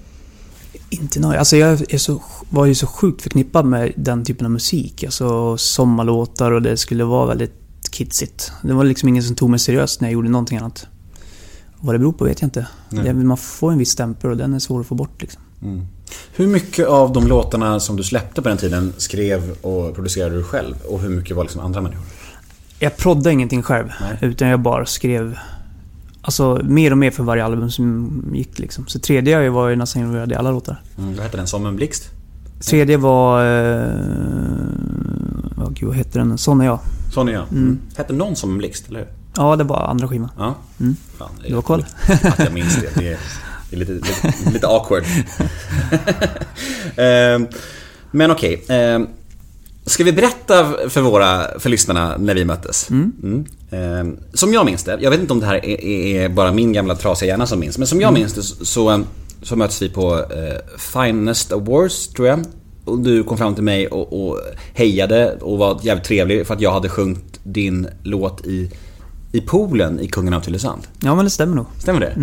[0.90, 1.36] Inte något.
[1.36, 5.04] Alltså jag så, var ju så sjukt förknippad med den typen av musik.
[5.04, 7.54] Alltså sommarlåtar och det skulle vara väldigt
[7.92, 8.52] kidsigt.
[8.62, 10.88] Det var liksom ingen som tog mig seriöst när jag gjorde någonting annat.
[11.80, 12.68] Vad det beror på vet jag inte.
[12.90, 15.42] Det, man får en viss stämpel och den är svår att få bort liksom.
[16.36, 20.44] Hur mycket av de låtarna som du släppte på den tiden skrev och producerade du
[20.44, 20.76] själv?
[20.90, 22.06] Och hur mycket var liksom andra människor?
[22.80, 23.88] Jag proddade ingenting själv.
[24.02, 24.18] Nej.
[24.22, 25.38] Utan jag bara skrev...
[26.28, 28.88] Alltså mer och mer för varje album som gick liksom.
[28.88, 30.82] Så tredje jag var ju nästan involverad i alla låtar.
[30.98, 31.48] Mm, vad hette den?
[31.48, 32.10] Som en blixt?
[32.70, 33.46] Tredje var...
[33.46, 33.90] Eh,
[35.58, 36.38] oh, gud, vad heter den?
[36.38, 36.80] Sån är jag.
[37.14, 37.44] Sån är jag.
[37.52, 37.64] Mm.
[37.64, 37.80] Mm.
[37.98, 39.08] Hette någon som en blixt, eller hur?
[39.36, 40.30] Ja, det var andra skivan.
[40.38, 40.56] Ja.
[40.80, 40.96] Mm.
[41.18, 41.86] Fan, det Du har koll.
[42.24, 42.90] Att jag minns det.
[43.02, 43.18] Det är,
[43.70, 45.04] det är lite, lite, lite awkward.
[46.96, 47.48] Ehm,
[48.12, 48.66] Men okej.
[48.70, 49.08] ehm,
[49.86, 52.90] Ska vi berätta för våra, för lyssnarna när vi möttes?
[52.90, 53.46] Mm.
[53.72, 56.74] Ehm, Som jag minns det, jag vet inte om det här är, är bara min
[56.74, 59.04] gamla trasiga hjärna som minns, men som jag minns det så, så,
[59.42, 62.40] så möttes vi på eh, Finest Awards, tror jag.
[62.86, 64.40] Och du kom fram till mig och, och
[64.74, 68.72] hejade och var jävligt trevlig för att jag hade sjungit din låt i,
[69.32, 70.82] i poolen i Kungen av Tylösand.
[71.00, 71.66] Ja, men det stämmer nog.
[71.80, 72.14] Stämmer det?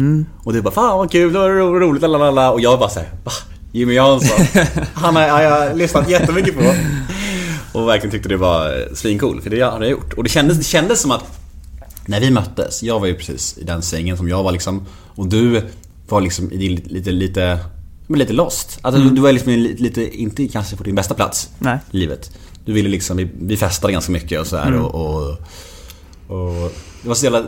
[0.45, 2.51] Och du bara 'Fan vad kul, det var ro- roligt' lalala.
[2.51, 3.09] Och jag bara såhär?
[3.73, 4.47] Jimmy Jansson?
[4.95, 6.61] Han har jag lyssnat jättemycket på.
[7.73, 10.13] Och verkligen tyckte det var eh, svincool, för det hade jag gjort.
[10.13, 11.25] Och det kändes, det kändes som att
[12.07, 14.87] när vi möttes, jag var ju precis i den sängen som jag var liksom.
[15.15, 15.63] Och du
[16.09, 17.59] var liksom i din lite, lite,
[18.07, 18.79] men lite lost.
[18.83, 21.79] Alltså du, du var liksom lite, inte kanske på din bästa plats Nej.
[21.91, 22.31] i livet.
[22.65, 25.31] Du ville liksom, vi, vi festade ganska mycket och sådär och, och,
[26.27, 27.45] och Det var så jävla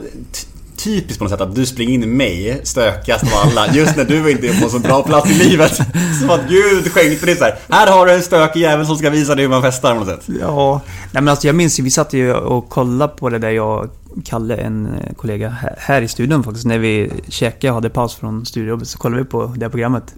[0.76, 4.04] typiskt på något sätt att du springer in i mig, stökigast av alla, just när
[4.04, 5.76] du inte är på en så bra plats i livet.
[6.20, 7.58] Som att Gud skänkte dig så här.
[7.68, 10.08] här har du en stökig jävel som ska visa dig hur man festar på något
[10.08, 10.36] sätt.
[10.40, 10.80] Ja,
[11.12, 13.90] nej men alltså jag minns ju, vi satt ju och kollade på det där jag
[14.24, 18.88] Kalle, en kollega här, i studion faktiskt, när vi käkade och hade paus från studiojobbet
[18.88, 20.14] så kollade vi på det här programmet.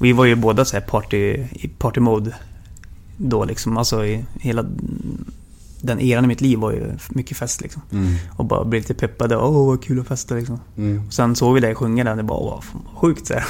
[0.00, 1.16] Vi var ju båda så här party,
[1.52, 2.34] i party mode
[3.16, 4.64] då liksom, alltså i hela
[5.86, 7.82] den eran i mitt liv var ju mycket fest liksom.
[8.36, 10.60] Och bara blev lite peppade, åh vad kul att festa liksom.
[11.06, 12.64] Och sen såg vi dig sjunga den och det bara, vad
[12.96, 13.44] sjukt så här.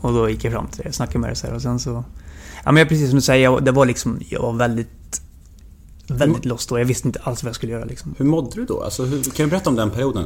[0.00, 1.78] Och då gick jag fram till dig och snackade med dig så här och sen
[1.78, 2.04] så...
[2.64, 5.20] Ja men precis som du säger, jag, det var liksom, jag var väldigt...
[6.06, 6.78] Väldigt lost då.
[6.78, 8.14] Jag visste inte alls vad jag skulle göra liksom.
[8.18, 8.82] Hur mådde du då?
[8.82, 10.24] Alltså, hur, kan du berätta om den perioden?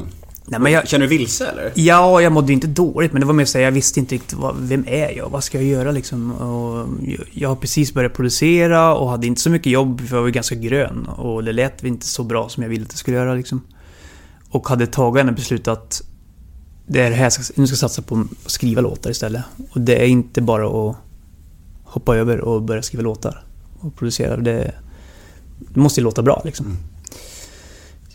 [0.49, 1.71] Nej, men jag, Känner du vilse eller?
[1.75, 4.33] ja, jag mådde inte dåligt men det var mer så här, jag visste inte riktigt
[4.33, 5.29] vad, vem är jag?
[5.29, 6.31] Vad ska jag göra liksom?
[6.31, 6.87] Och
[7.31, 10.55] jag, har precis börjat producera och hade inte så mycket jobb för jag var ganska
[10.55, 11.05] grön.
[11.05, 13.61] Och det lät inte så bra som jag ville att det skulle göra liksom.
[14.49, 16.01] Och hade tagit en beslut att
[16.87, 19.43] det är det här nu ska jag satsa på att skriva låtar istället.
[19.71, 20.95] Och det är inte bara att
[21.83, 23.43] hoppa över och börja skriva låtar
[23.79, 24.37] och producera.
[24.37, 24.73] Det,
[25.59, 26.77] det måste ju låta bra liksom.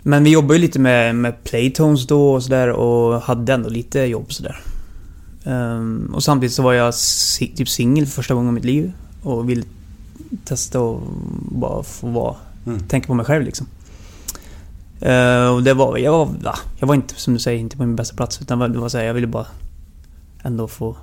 [0.07, 4.01] Men vi jobbade ju lite med, med Playtones då och sådär och hade ändå lite
[4.01, 4.61] jobb sådär.
[5.45, 8.93] Um, och samtidigt så var jag si, typ singel för första gången i mitt liv
[9.23, 9.63] och ville
[10.45, 11.03] testa och
[11.51, 12.37] bara få vara...
[12.67, 12.81] Mm.
[12.89, 13.67] Tänka på mig själv liksom.
[15.01, 15.99] Eh, och det var...
[15.99, 18.43] Jag var, ja, jag var inte, som du säger, inte på min bästa plats.
[18.43, 19.47] Utan det var så här, jag ville bara
[20.43, 20.97] ändå få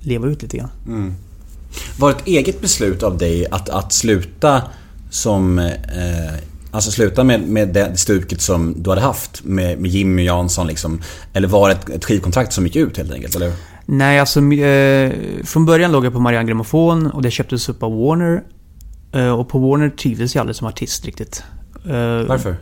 [0.00, 0.70] leva ut lite grann.
[0.86, 1.14] Mm.
[1.98, 4.62] Var det ett eget beslut av dig att, att sluta
[5.10, 5.58] som...
[5.58, 6.34] Eh,
[6.74, 11.00] alltså sluta med, med det stuket som du hade haft med, med Jimmy Jansson liksom?
[11.32, 13.36] Eller var det ett, ett skivkontrakt som gick ut helt enkelt?
[13.36, 13.52] Eller?
[13.86, 15.12] Nej, alltså eh,
[15.44, 18.42] från början låg jag på Marianne Grammofon och det köptes upp av Warner.
[19.12, 21.42] Eh, och på Warner trivdes jag aldrig som artist riktigt.
[21.84, 22.56] Eh, Varför?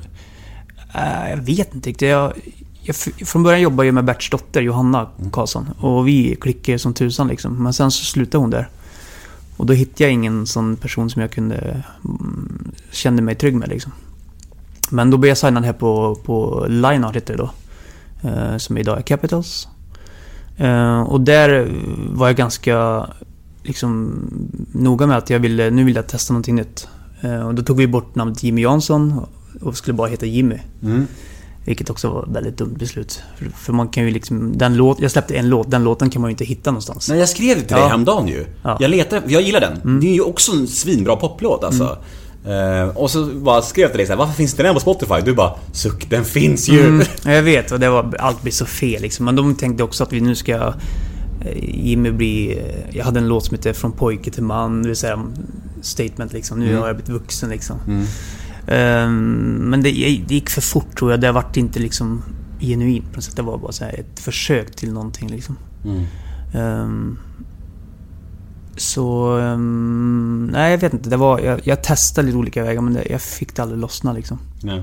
[0.95, 2.09] eh, jag vet inte riktigt.
[2.09, 2.33] Jag,
[2.83, 2.97] jag,
[3.29, 5.69] från början jobbade jag med Berts dotter Johanna Karlsson.
[5.79, 7.63] Och vi klickade som tusan liksom.
[7.63, 8.69] Men sen så slutade hon där.
[9.57, 11.83] Och då hittade jag ingen sån person som jag kunde...
[12.05, 13.93] Mm, kände mig trygg med liksom.
[14.93, 17.51] Men då blev jag signad här på, på Lineart heter det då.
[18.29, 19.69] Eh, som idag är Capitals.
[20.57, 21.73] Eh, och där
[22.13, 23.07] var jag ganska
[23.63, 24.21] liksom
[24.73, 26.89] noga med att jag ville, nu vill jag testa någonting nytt.
[27.21, 29.27] Eh, och då tog vi bort namnet Jimmy Jansson
[29.63, 30.59] och skulle bara heta Jimmy.
[30.83, 31.07] Mm.
[31.65, 33.23] Vilket också var ett väldigt dumt beslut.
[33.37, 36.23] För, för man kan ju liksom, den låt, jag släppte en låt, den låten kan
[36.23, 37.09] man ju inte hitta någonstans.
[37.09, 37.89] Nej, jag skrev det till dig Ja.
[37.89, 38.47] häromdagen ju.
[38.63, 38.77] Ja.
[38.81, 40.01] Jag letar, jag gillar den.
[40.01, 41.99] Det är ju också en svinbra poplåt alltså.
[42.47, 45.15] Eh, och så bara skrev jag till dig så här, varför finns den på Spotify?
[45.25, 46.81] Du bara, suck, den finns ju.
[46.87, 49.25] Mm, ja, jag vet, och det var, allt blir så fel liksom.
[49.25, 50.53] Men de tänkte också att vi nu ska...
[51.41, 52.59] eh, Jimmy bli...
[52.59, 55.25] eh, Jag hade en låt som heter Från pojke till man, det vill säga
[55.83, 56.59] statement liksom.
[56.59, 57.77] Nu har jag blivit vuxen liksom.
[58.67, 59.91] Ehm, men det,
[60.29, 61.21] det gick för fort tror jag.
[61.21, 62.23] Det vart inte liksom
[62.61, 63.37] genuint på något sätt.
[63.37, 65.57] Det var bara så här ett försök till någonting liksom.
[65.85, 66.05] Mm.
[66.55, 67.19] Ehm,
[68.77, 69.37] så...
[69.39, 71.11] ehm, nej, jag vet inte.
[71.11, 74.13] Det var, jag, jag testade lite olika vägar men det, jag fick det aldrig lossna
[74.13, 74.39] liksom.
[74.63, 74.83] Nej.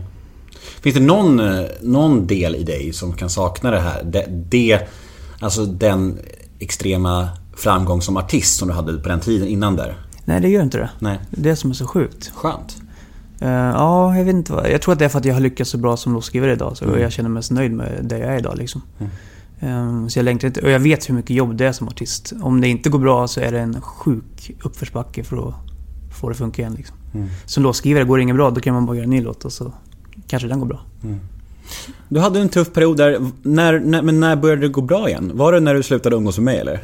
[0.82, 4.04] Finns det någon, eh, någon del i dig som kan sakna det här?
[4.04, 4.80] Det, det,
[5.40, 6.18] alltså den
[6.60, 9.98] extrema framgång som artist som du hade på den tiden innan där?
[10.26, 10.90] Nej, det gör inte det.
[11.00, 11.20] Nej.
[11.30, 12.32] Det är det som är så sjukt.
[12.36, 12.78] Skönt.
[13.42, 14.70] Eh, ja, jag vet inte vad.
[14.72, 16.78] Jag tror att det är för att jag har lyckats så bra som låtskrivare idag.
[16.78, 17.02] Så Mm.
[17.02, 18.82] jag känner mig så nöjd med det jag är idag liksom.
[19.60, 20.62] Eh, så jag längtar inte.
[20.62, 22.34] Och jag vet hur mycket jobb det är som artist.
[22.42, 25.56] Om det inte går bra så är det en sjuk uppförsbacke för att
[26.20, 26.98] få det att funka igen liksom.
[27.14, 27.28] Mm.
[27.46, 29.54] Som låtskrivare, går det inget bra då kan man bara göra en ny låt och
[29.54, 29.74] så
[30.28, 30.80] kanske den går bra.
[32.10, 33.32] Du hade en tuff period där.
[33.42, 35.32] När, när, men när började det gå bra igen?
[35.34, 36.82] Var det när du slutade umgås med mig eller?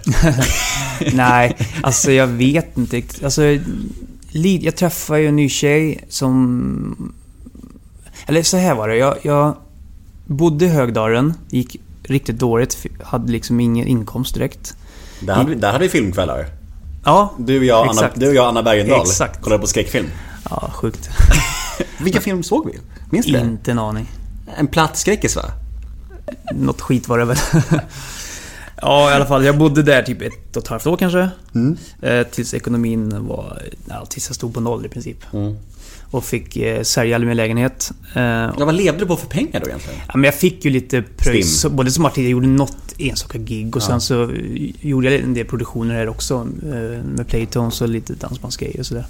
[1.15, 3.23] Nej, alltså jag vet inte riktigt.
[3.23, 3.43] Alltså,
[4.31, 7.13] jag träffade ju en ny tjej som...
[8.27, 8.95] Eller så här var det.
[8.95, 9.57] Jag, jag
[10.25, 14.75] bodde i Högdalen, gick riktigt dåligt, hade liksom ingen inkomst direkt.
[15.19, 16.47] Där hade, vi- där hade vi filmkvällar.
[17.05, 19.41] Ja, Du och jag, Anna, du och jag Anna Bergendahl Exakt.
[19.41, 20.07] kollade på skräckfilm.
[20.49, 21.09] ja sjukt.
[21.99, 22.79] Vilken film såg vi?
[23.09, 23.39] Minns du det?
[23.39, 24.07] inte en aning.
[24.57, 25.43] En platt skräckis va?
[26.53, 27.37] Något skit var det väl.
[28.81, 29.45] ja, i alla fall.
[29.45, 31.29] Jag bodde där typ ett och ett halvt år kanske.
[31.55, 31.77] Mm.
[32.01, 33.61] Eh, tills ekonomin var...
[33.89, 35.17] Ja, tills jag stod på noll i princip.
[35.33, 35.55] Mm.
[36.11, 37.91] Och fick eh, sälja min lägenhet.
[38.15, 39.99] Eh, Ja, vad levde du på för pengar då egentligen?
[40.07, 43.75] Ja, men jag fick ju lite pröjs, både som artist, jag gjorde något enstaka gig
[43.75, 43.85] och Ja.
[43.87, 44.31] sen så
[44.81, 46.47] gjorde jag en del produktioner här också.
[46.63, 49.05] eh, Med Playtones och lite dansbandsgrejer och sådär.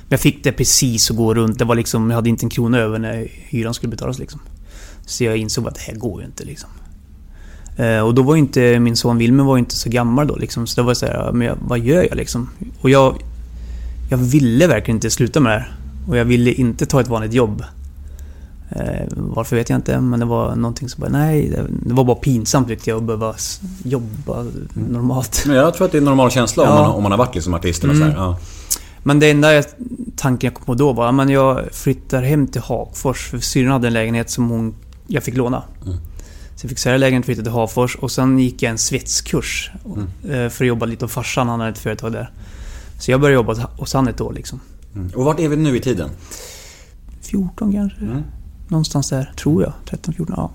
[0.00, 1.58] Men jag fick det precis att gå runt.
[1.58, 4.40] Det var liksom, jag hade inte en krona över när hyran skulle betalas liksom.
[5.06, 6.68] Så jag insåg att det här går ju inte liksom.
[7.76, 10.66] Eh, Och då var ju inte, min son Wilmer var inte så gammal då liksom.
[10.66, 12.50] Så det var så här, men jag, vad gör jag liksom?
[12.80, 13.16] Och jag...
[14.10, 15.72] Jag ville verkligen inte sluta med det här.
[16.08, 17.62] Och jag ville inte ta ett vanligt jobb.
[18.70, 22.04] Eh, varför vet jag inte, men det var någonting som bara, nej, det, det var
[22.04, 23.34] bara pinsamt tyckte jag att behöva
[23.84, 25.44] jobba normalt.
[25.46, 26.82] Men jag tror att det är en normal känsla om, Ja.
[26.82, 28.12] man, om man har varit liksom artist eller Mm.
[28.12, 28.24] så här.
[28.26, 28.38] Ja.
[29.02, 29.64] Men det enda jag,
[30.16, 33.28] tanken jag kom på då var, men jag flyttar hem till Hagfors.
[33.30, 34.74] För syrran hade en lägenhet som hon,
[35.06, 35.62] jag fick låna.
[35.86, 35.96] Mm.
[36.56, 39.70] Så jag fick sälja lägenheten, flytta till Hagfors och sen gick jag en svetskurs.
[39.86, 40.00] Mm.
[40.44, 41.04] eh, För att jobba lite.
[41.04, 42.30] Och farsan, han hade ett företag där.
[43.00, 44.60] Så jag började jobba hos han ett år liksom.
[44.94, 45.10] Mm.
[45.14, 46.10] Och vart är vi nu i tiden?
[47.20, 47.98] 14 kanske?
[47.98, 48.22] Mm.
[48.68, 49.72] Någonstans där, tror jag.
[49.84, 50.50] 13, 14, ja.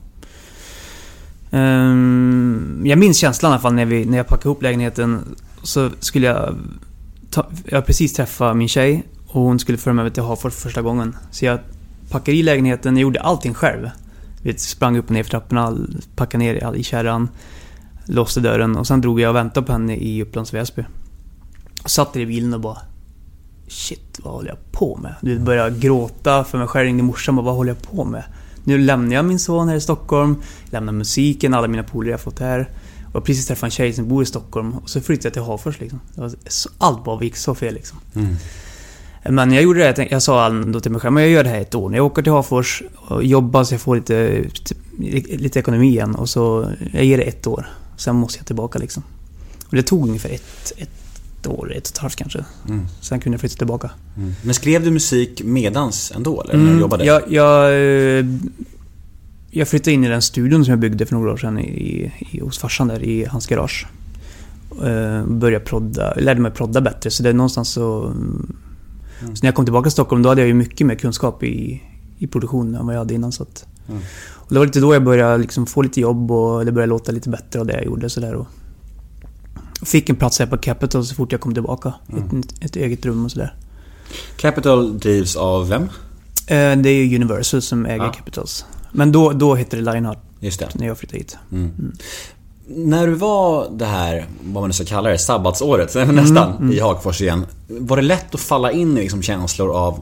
[1.52, 5.36] Ehm, jag minns känslan i alla fall när, vi, när jag packade ihop lägenheten.
[5.64, 6.56] Så skulle jag...
[7.30, 10.82] Ta, jag precis träffat min tjej och hon skulle föra mig till Hagfors för första
[10.82, 11.16] gången.
[11.32, 11.60] Så jag
[12.10, 13.90] packade i lägenheten, jag gjorde allting själv.
[14.44, 15.78] Vet, sprang upp och ner för trapporna,
[16.16, 17.30] packade ner i kärran,
[18.06, 20.84] låste dörren och sen drog jag och väntade på henne i Upplands Väsby.
[21.86, 22.78] Satt i bilen och bara...
[23.70, 25.16] Shit, vad håller jag på med?
[25.22, 28.24] Du började gråta för mig själv, ringde morsan bara, vad håller jag på med?
[28.64, 32.40] Nu lämnar jag min son här i Stockholm, lämnar musiken, alla mina polare jag fått
[32.40, 32.60] här.
[32.60, 35.34] Och jag har precis träffat en tjej som bor i Stockholm och så flyttade jag
[35.34, 36.00] till Hagfors liksom.
[36.78, 38.00] Allt bara gick så fel liksom.
[39.30, 41.44] Men jag gjorde det, jag, tänkte, jag sa ändå till mig själv, men jag gör
[41.44, 41.90] det här ett år.
[41.90, 44.46] När jag åker till Hagfors och jobbar så jag får lite,
[45.38, 47.68] lite ekonomi igen och så, jag ger det ett år.
[47.98, 49.04] Sen måste jag tillbaka liksom.
[49.66, 50.99] Och det tog ungefär ett, ett
[51.42, 52.46] ett år, ett och ett halvt kanske.
[52.68, 52.86] Mm.
[53.02, 53.92] Sen kunde jag flytta tillbaka.
[54.42, 57.04] Men skrev du musik medans ändå, eller när du jobbade?
[57.04, 57.74] Mm, jag, jag,
[58.20, 58.26] eh,
[59.52, 62.40] jag flyttade in i den studion som jag byggde för några år sedan i, i,
[62.40, 63.88] hos farsan där i hans garage.
[64.86, 68.06] Eh, Började prodda, lärde mig prodda bättre så det är någonstans så...
[68.06, 69.36] Mm.
[69.36, 71.84] Så när jag kom tillbaka till Stockholm då hade jag ju mycket mer kunskap i,
[72.18, 73.32] i produktion än vad jag hade innan.
[73.32, 74.02] Så att, Mm.
[74.32, 77.12] och det var lite då jag började liksom få lite jobb och det började låta
[77.12, 78.10] lite bättre av det jag gjorde.
[78.10, 78.48] Så där, och
[79.86, 81.94] fick en plats här på Capital så fort jag kom tillbaka.
[82.14, 82.40] Mm.
[82.40, 83.56] Ett, ett eget rum och sådär.
[84.38, 85.82] Capital drivs av vem?
[86.48, 88.12] Eh, Det är Universal som äger Ja.
[88.14, 88.66] Capitals.
[88.92, 90.68] Men då, då hette det Lionheart Just det.
[90.74, 91.38] när jag flyttade hit.
[92.68, 97.22] När du var det här, vad man nu ska kalla det, sabbatsåret, nästan, i Hagfors
[97.22, 97.46] igen.
[97.68, 100.00] Var det lätt att falla in i liksom känslor av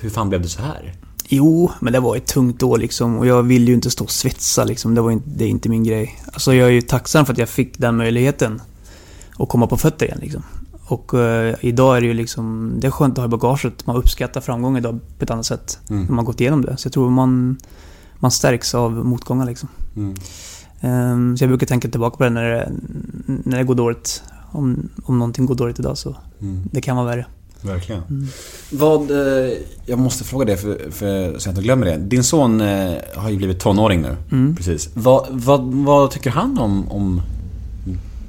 [0.00, 0.94] hur fan blev det så här?
[1.28, 3.18] Jo, men det var ett tungt år liksom.
[3.18, 4.94] Och jag ville ju inte stå och svetsa liksom.
[4.94, 6.20] Det, var inte, det är inte min grej.
[6.32, 8.62] Alltså jag är ju tacksam för att jag fick den möjligheten.
[9.40, 10.42] Att komma på fötter igen liksom.
[10.86, 12.74] Och eh, idag är det ju liksom...
[12.78, 13.86] Det är skönt att ha i bagaget.
[13.86, 15.78] Man uppskattar framgång idag på ett annat sätt.
[15.90, 16.04] Mm.
[16.04, 16.76] När man gått igenom det.
[16.76, 17.56] Så jag tror man...
[18.18, 19.68] Man stärks av motgångar liksom.
[19.96, 20.14] Mm.
[20.80, 22.72] Ehm, så jag brukar tänka tillbaka på det när det,
[23.26, 24.22] när det går dåligt.
[24.52, 26.16] Om, om någonting går dåligt idag så...
[26.40, 26.62] Mm.
[26.72, 27.26] Det kan vara värre.
[27.62, 28.28] Verkligen.
[28.72, 29.52] Vad, eh,
[29.86, 31.96] jag måste fråga det för, för, så jag inte glömmer det.
[31.96, 34.16] Din son eh, har ju blivit tonåring nu.
[34.32, 34.56] Mm.
[34.56, 34.90] Precis.
[34.94, 37.22] Vad, vad, vad tycker han om, om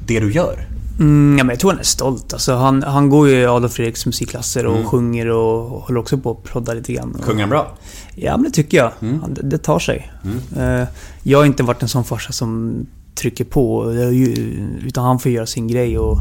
[0.06, 0.67] det du gör?
[1.01, 2.33] Mm, ja, men jag tror han är stolt.
[2.33, 4.87] Alltså, han, han går ju Adolf Fredriks musikklasser och Mm.
[4.87, 7.15] sjunger och, håller också på att prodda lite grann.
[7.15, 7.77] Och, Sjunger han bra?
[8.15, 8.91] Ja, men det tycker jag.
[9.01, 9.21] Mm.
[9.21, 10.11] Han, det, det tar sig.
[10.57, 10.83] Eh,
[11.23, 12.73] jag har inte varit en sån farsa som
[13.15, 13.93] trycker på.
[14.83, 16.17] Utan han får göra sin grej och...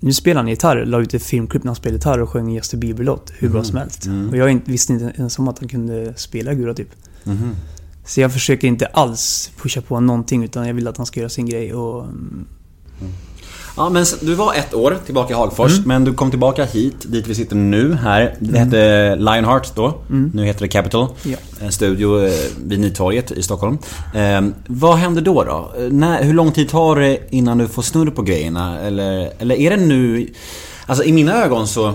[0.00, 0.84] Nu spelar han gitarr.
[0.84, 3.32] La ut ett filmklipp när han spelade gitarr och sjöng en Justin Bieber-låt.
[3.38, 4.06] Hur bra som helst.
[4.06, 4.28] Mm.
[4.30, 6.88] Och jag visste inte ens om att han kunde spela gura typ.
[7.24, 7.50] Mhm.
[8.06, 11.30] Så jag försöker inte alls pusha på någonting utan jag vill att han ska göra
[11.30, 12.04] sin grej och...
[12.04, 12.46] mm,
[13.76, 17.26] Ja, men du var ett år tillbaka i Hagfors, men du kom tillbaka hit, dit
[17.26, 18.34] vi sitter nu här.
[18.38, 19.94] Det hette Lionheart då,
[20.34, 21.06] nu heter det Capital.
[21.22, 21.36] Ja.
[21.60, 22.32] En studio eh,
[22.64, 23.78] vid Nytorget i Stockholm.
[24.14, 25.44] Eh, vad händer då?
[25.44, 25.72] då?
[25.78, 28.80] Eh, När, hur lång tid tar det innan du får snurr på grejerna?
[28.80, 30.28] Eller, eller är det nu...
[30.86, 31.94] Alltså i mina ögon så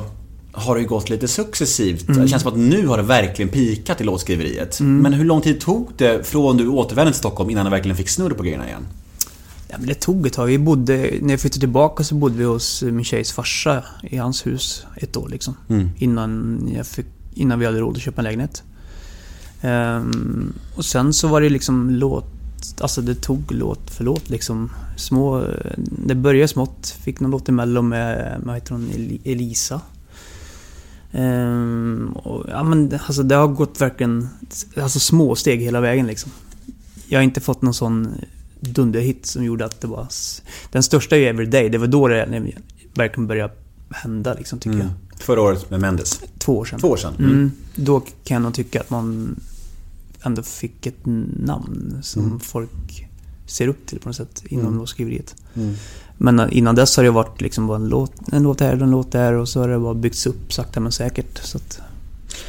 [0.52, 2.08] har det ju gått lite successivt.
[2.08, 4.80] Det känns som att nu har det verkligen pikat i låtskriveriet.
[4.80, 8.10] Men hur lång tid tog det från du återvände till Stockholm innan du verkligen fick
[8.10, 8.86] snurr på grejerna igen?
[9.70, 10.46] Ja, men det tog ett tag.
[10.46, 14.46] Vi bodde, när jag flyttade tillbaka så bodde vi hos min tjejs farsa i hans
[14.46, 15.56] hus ett år liksom.
[15.70, 15.90] Mm.
[15.98, 18.64] Innan, jag fick, innan vi hade råd att köpa en lägenhet.
[19.62, 22.26] Ehm, och sen så var det liksom låt...
[22.80, 24.72] Alltså det tog låt för låt liksom.
[24.98, 25.46] Små...
[26.06, 26.98] Det började smått.
[27.02, 29.82] Fick någon låt i Mello med, vad heter hon, Eli- Elisa.
[31.12, 34.30] Ehm, och, ja men alltså det har gått verkligen...
[34.82, 36.32] Alltså små steg hela vägen liksom.
[37.08, 38.16] Jag har inte fått någon sån
[38.60, 40.08] dunderhit som gjorde att det var...
[40.72, 41.70] Den största är ju Everyday.
[41.70, 42.52] Det var då det
[42.94, 43.54] verkligen började
[43.90, 44.88] hända liksom, tycker Mm.
[45.20, 46.20] Förra året med Mendes.
[46.22, 46.30] jag.
[46.40, 46.80] Två år sedan.
[46.80, 47.14] Två år sedan.
[47.20, 47.52] Mm.
[47.76, 49.36] Då kan jag nog tycka att man
[50.22, 52.40] ändå fick ett namn som Mm.
[52.40, 53.08] folk
[53.46, 54.78] ser upp till på något sätt inom Mm.
[54.80, 55.36] låtskriveriet.
[55.56, 55.74] Mm.
[56.18, 59.12] Men innan dess har det varit liksom bara en låt, en låt här, en låt
[59.12, 61.38] där och så har det bara byggts upp sakta men säkert.
[61.44, 61.80] Så att,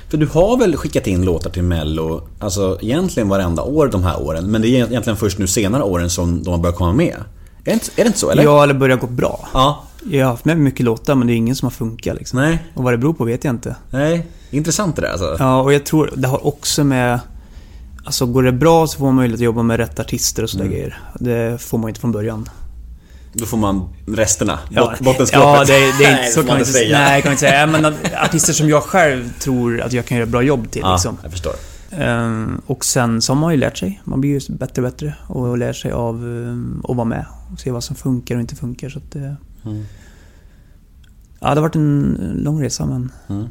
[0.08, 4.22] För du har väl skickat in låtar till Mello, alltså egentligen varenda år de här
[4.22, 4.50] åren.
[4.50, 7.14] Men det är egentligen först nu senare åren som de har börjat komma med.
[7.64, 8.42] Är det inte, är det inte så eller?
[8.42, 9.48] Ja, eller börjat gå bra.
[9.54, 9.82] Ja.
[10.10, 12.38] Jag har haft med mycket låtar men det är ingen som har funkat liksom.
[12.40, 12.64] Nej.
[12.74, 13.76] Och vad det beror på vet jag inte.
[13.90, 14.26] Nej.
[14.50, 15.36] Intressant det där alltså.
[15.38, 17.20] Ja, och jag tror det har också med...
[18.04, 20.64] Alltså går det bra så får man möjlighet att jobba med rätt artister och sådär
[20.64, 20.74] Mm.
[20.76, 20.98] grejer.
[21.18, 22.48] Det får man inte från början.
[23.38, 24.58] Då får man resterna.
[24.70, 25.32] Ja, Bot- Bottenskåpet.
[25.44, 26.98] ja det, det är inte, så kan man inte säga.
[26.98, 27.66] Nej, kan man inte säga.
[27.66, 27.84] Men
[28.24, 31.16] artister som jag själv tror att jag kan göra bra jobb till Ja, liksom.
[31.22, 31.52] jag förstår.
[31.90, 34.00] Ehm, och sen så har man ju lärt sig.
[34.04, 35.14] Man blir ju bättre och bättre.
[35.26, 37.24] Och lär sig av um, att vara med.
[37.52, 38.88] Och se vad som funkar och inte funkar.
[38.88, 39.36] Så att det...
[39.64, 39.84] Mm.
[41.40, 43.48] Ja, det har varit en lång resa men Mm.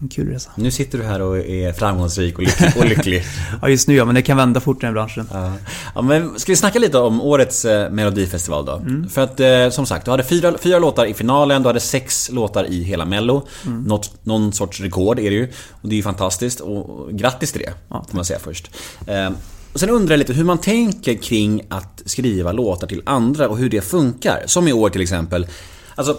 [0.00, 0.50] En kul resa.
[0.54, 2.76] Nu sitter du här och är framgångsrik och lycklig.
[2.76, 3.24] Och lycklig.
[3.62, 5.28] Ja, just nu ja, men det kan vända fort i den här branschen.
[5.32, 5.52] Ja.
[5.94, 8.72] ja, men ska vi snacka lite om årets eh, Melodifestival då?
[8.72, 9.08] Mm.
[9.08, 12.30] För att eh, som sagt, du hade fyra, fyra låtar i finalen, du hade sex
[12.32, 13.46] låtar i hela Mello.
[13.66, 13.82] Mm.
[13.82, 15.52] Något, någon sorts rekord är det ju.
[15.70, 18.70] Och det är ju fantastiskt och, och grattis till det, Ja, får man säga först.
[19.06, 19.30] Eh,
[19.72, 23.58] och sen undrar jag lite hur man tänker kring att skriva låtar till andra och
[23.58, 24.42] hur det funkar.
[24.46, 25.46] Som i år till exempel.
[25.94, 26.16] Alltså,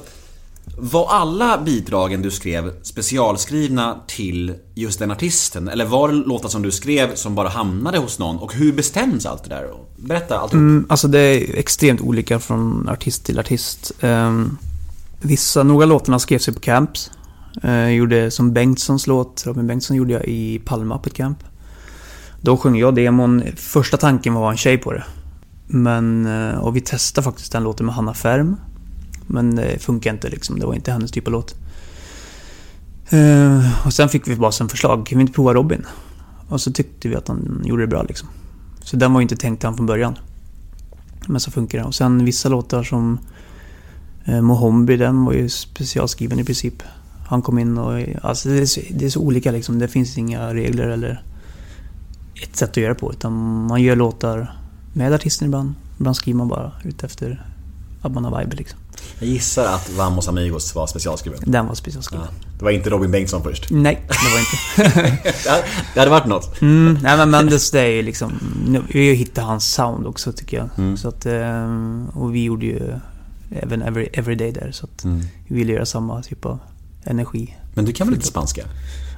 [0.81, 5.67] var alla bidragen du skrev specialskrivna till just den artisten?
[5.67, 8.37] Eller var det låtar som du skrev som bara hamnade hos någon?
[8.37, 9.67] Och hur bestäms allt det där?
[9.97, 10.53] Berätta allt.
[10.53, 13.91] Mm, alltså det är extremt olika från artist till artist.
[14.01, 14.57] Um,
[15.21, 17.11] vissa, några låtarna skrevs ju på camps.
[17.63, 21.15] Uh, eh, jag gjorde som Bengtssons låt, Robin Bengtsson gjorde jag i Palma på ett
[21.15, 21.43] camp.
[22.41, 23.43] Då sjöng jag demon.
[23.55, 25.03] Första tanken var att ha en tjej på det.
[25.67, 28.55] Men, eh, och vi testade faktiskt den låten med Hanna Färm.
[29.31, 30.59] Men det funkar inte liksom.
[30.59, 31.55] Det var inte hennes typ av låt.
[33.09, 35.85] Eh, och sen fick vi bara som förslag, kan vi inte prova Robin?
[36.47, 38.29] Och så tyckte vi att han gjorde det bra liksom.
[38.83, 40.17] Så den var ju inte tänkt han från början.
[41.27, 41.83] Men så funkar det.
[41.83, 43.19] Och sen vissa låtar som
[44.25, 46.83] eh, Mohombi, den var ju specialskriven i princip.
[47.27, 48.03] Han kom in och...
[48.21, 49.79] Alltså det är, så, det är så olika liksom.
[49.79, 51.23] Det finns inga regler eller
[52.43, 53.11] ett sätt att göra på.
[53.11, 53.33] Utan
[53.67, 54.59] man gör låtar
[54.93, 55.73] med artisten ibland.
[55.97, 57.45] Ibland skriver man bara ut efter
[58.01, 58.79] att man har vibe liksom.
[59.19, 61.39] Jag gissar att Vamos Amigos var specialskriven.
[61.45, 62.25] Den var specialskriven.
[62.29, 62.45] Ja.
[62.57, 63.67] Det var inte Robin Bengtsson först.
[63.69, 65.21] Nej, det var inte.
[65.93, 66.61] Det hade- varit något.
[66.61, 68.39] Mm, nej men Mendes det är ju liksom...
[68.93, 70.99] Vi hittade hans sound också tycker jag.
[70.99, 72.93] Så att, eh, och vi gjorde ju
[73.61, 74.71] även every, Everyday där.
[74.71, 75.05] Så att
[75.47, 76.59] vi ville göra samma typ av
[77.03, 77.57] energi.
[77.73, 78.65] Men du kan väl inte spanska?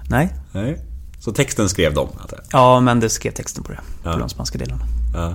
[0.09, 0.33] Nej?
[0.51, 0.81] Nej.
[1.19, 2.07] Så texten skrev de?
[2.51, 3.79] Ja, Mendes skrev texten på det.
[4.03, 4.13] Ja.
[4.13, 4.83] På de spanska delarna.
[5.13, 5.33] Ja.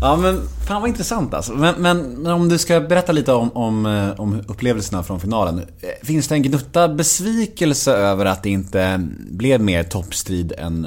[0.00, 1.52] ja men fan vad intressant alltså.
[1.52, 5.58] Men, men, men om du ska berätta lite om, om, eh, om upplevelserna från finalen.
[5.58, 10.86] Eh, Finns det en gnutta besvikelse över att det inte blev mer toppstrid än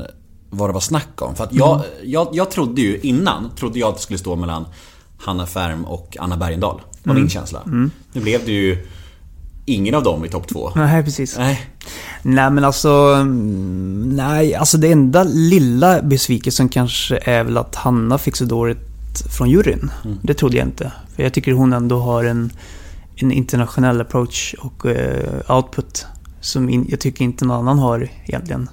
[0.49, 1.35] vad det var snack om?
[1.35, 4.65] För att jag, jag, jag trodde ju innan, trodde jag att det skulle stå mellan
[5.17, 6.81] Hanna Färm och Anna Bergendahl.
[7.03, 7.63] var min känsla.
[8.13, 8.87] Nu blev det ju
[9.73, 10.71] ingen av dem i topp två.
[10.75, 11.37] Nej, precis.
[11.37, 11.61] Nej.
[12.21, 12.89] Nej men alltså...
[12.89, 18.79] mm, Nej, alltså det enda lilla besvikelsen kanske är väl att Hanna fick så dåligt
[19.37, 19.91] från juryn.
[20.21, 20.91] Det trodde jag inte.
[21.15, 22.51] För jag tycker hon ändå har en,
[23.15, 26.05] en internationell approach och eh, output
[26.41, 28.69] som in, jag tycker inte någon annan har egentligen.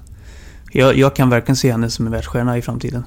[0.71, 3.03] Jag, jag kan verkligen se henne som en världsstjärna i framtiden.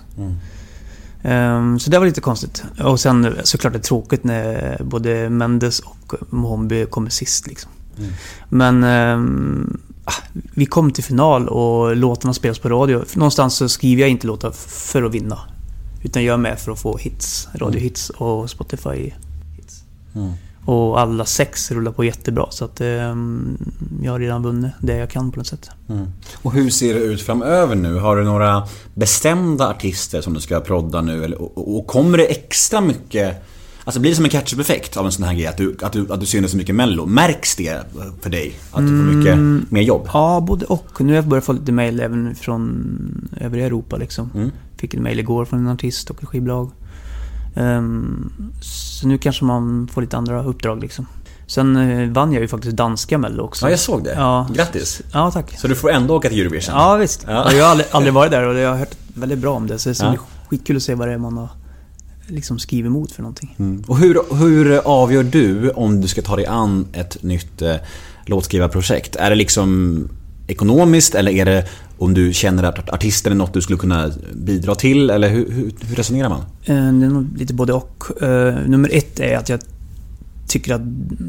[1.22, 2.64] Ehm, så det var lite konstigt.
[2.84, 7.70] Och sen såklart det är tråkigt när både Mendes och Mohombi kommer sist liksom.
[8.48, 8.84] Men
[10.04, 10.12] ah,
[10.54, 13.04] vi kom till final och låtarna spelas på radio.
[13.14, 15.38] Någonstans så skriver jag inte låtar för att vinna.
[16.02, 17.48] Utan jag är med för att få hits.
[17.54, 19.82] Radiohits och Spotify-hits.
[20.64, 22.46] Och alla sex rullar på jättebra.
[22.50, 23.58] Så att ehm,
[24.02, 25.70] jag har redan vunnit det jag kan på något sätt.
[26.42, 27.98] Och hur ser det ut framöver nu?
[27.98, 31.24] Har du några bestämda artister som du ska prodda nu?
[31.24, 33.44] Eller, och, och kommer det extra mycket...
[33.84, 35.46] Alltså blir det som en catch-up-effekt av en sån här grej?
[35.46, 37.06] Att du, att, du, att du syns så mycket mello?
[37.06, 37.82] Märks det
[38.22, 38.54] för dig?
[38.72, 39.38] Att du får mycket
[39.72, 40.08] mer jobb?
[40.12, 41.00] Ja, både och.
[41.00, 44.30] Nu har jag börjat få lite mail även från övriga Europa liksom.
[44.34, 44.50] Mm.
[44.76, 46.70] Fick ett mail igår från en artist och ett skivbolag.
[47.56, 51.06] Ehm, så nu kanske man får lite andra uppdrag liksom.
[51.46, 53.66] Sen eh, vann jag ju faktiskt danska mello också.
[53.66, 54.14] Ja, jag såg det.
[54.14, 54.48] Ja.
[54.54, 55.02] Grattis!
[55.12, 55.58] Ja, tack.
[55.58, 56.74] Så du får ändå åka till Eurovision?
[56.74, 57.24] Ja, visst.
[57.26, 57.52] Ja.
[57.52, 59.78] Jag har aldrig, aldrig varit där och jag har hört väldigt bra om det.
[59.78, 60.14] Så det ska Ja.
[60.48, 61.48] skitkul att se vad det är man har
[62.30, 63.56] liksom skrivit emot för någonting.
[63.58, 63.84] Mm.
[63.86, 67.76] Och hur, hur avgör du om du ska ta dig an ett nytt eh,
[68.26, 69.16] låtskrivarprojekt?
[69.16, 70.08] Är det liksom
[70.46, 71.66] ekonomiskt eller är det
[71.98, 75.10] om du känner att artisten är något du skulle kunna bidra till?
[75.10, 76.40] Eller hur, hur, hur resonerar man?
[76.40, 78.22] Eh, Det är nog lite både och.
[78.22, 79.60] Eh, nummer ett är att jag
[80.48, 80.80] tycker att,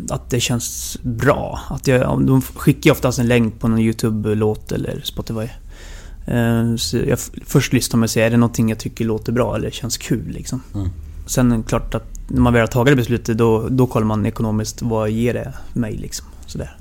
[0.09, 1.59] att det känns bra.
[1.69, 5.47] Att jag, de skickar ju oftast en länk på någon YouTube-låt eller Spotify.
[6.25, 9.55] Eh, Så jag först lyssnar man och säger, är det någonting jag tycker låter bra
[9.55, 10.63] eller känns kul liksom.
[10.75, 10.89] Mm.
[11.27, 14.81] Sen klart att när man väl har tagit det beslutet då, då kollar man ekonomiskt,
[14.81, 16.25] vad ger det mig liksom.
[16.45, 16.75] Sådär.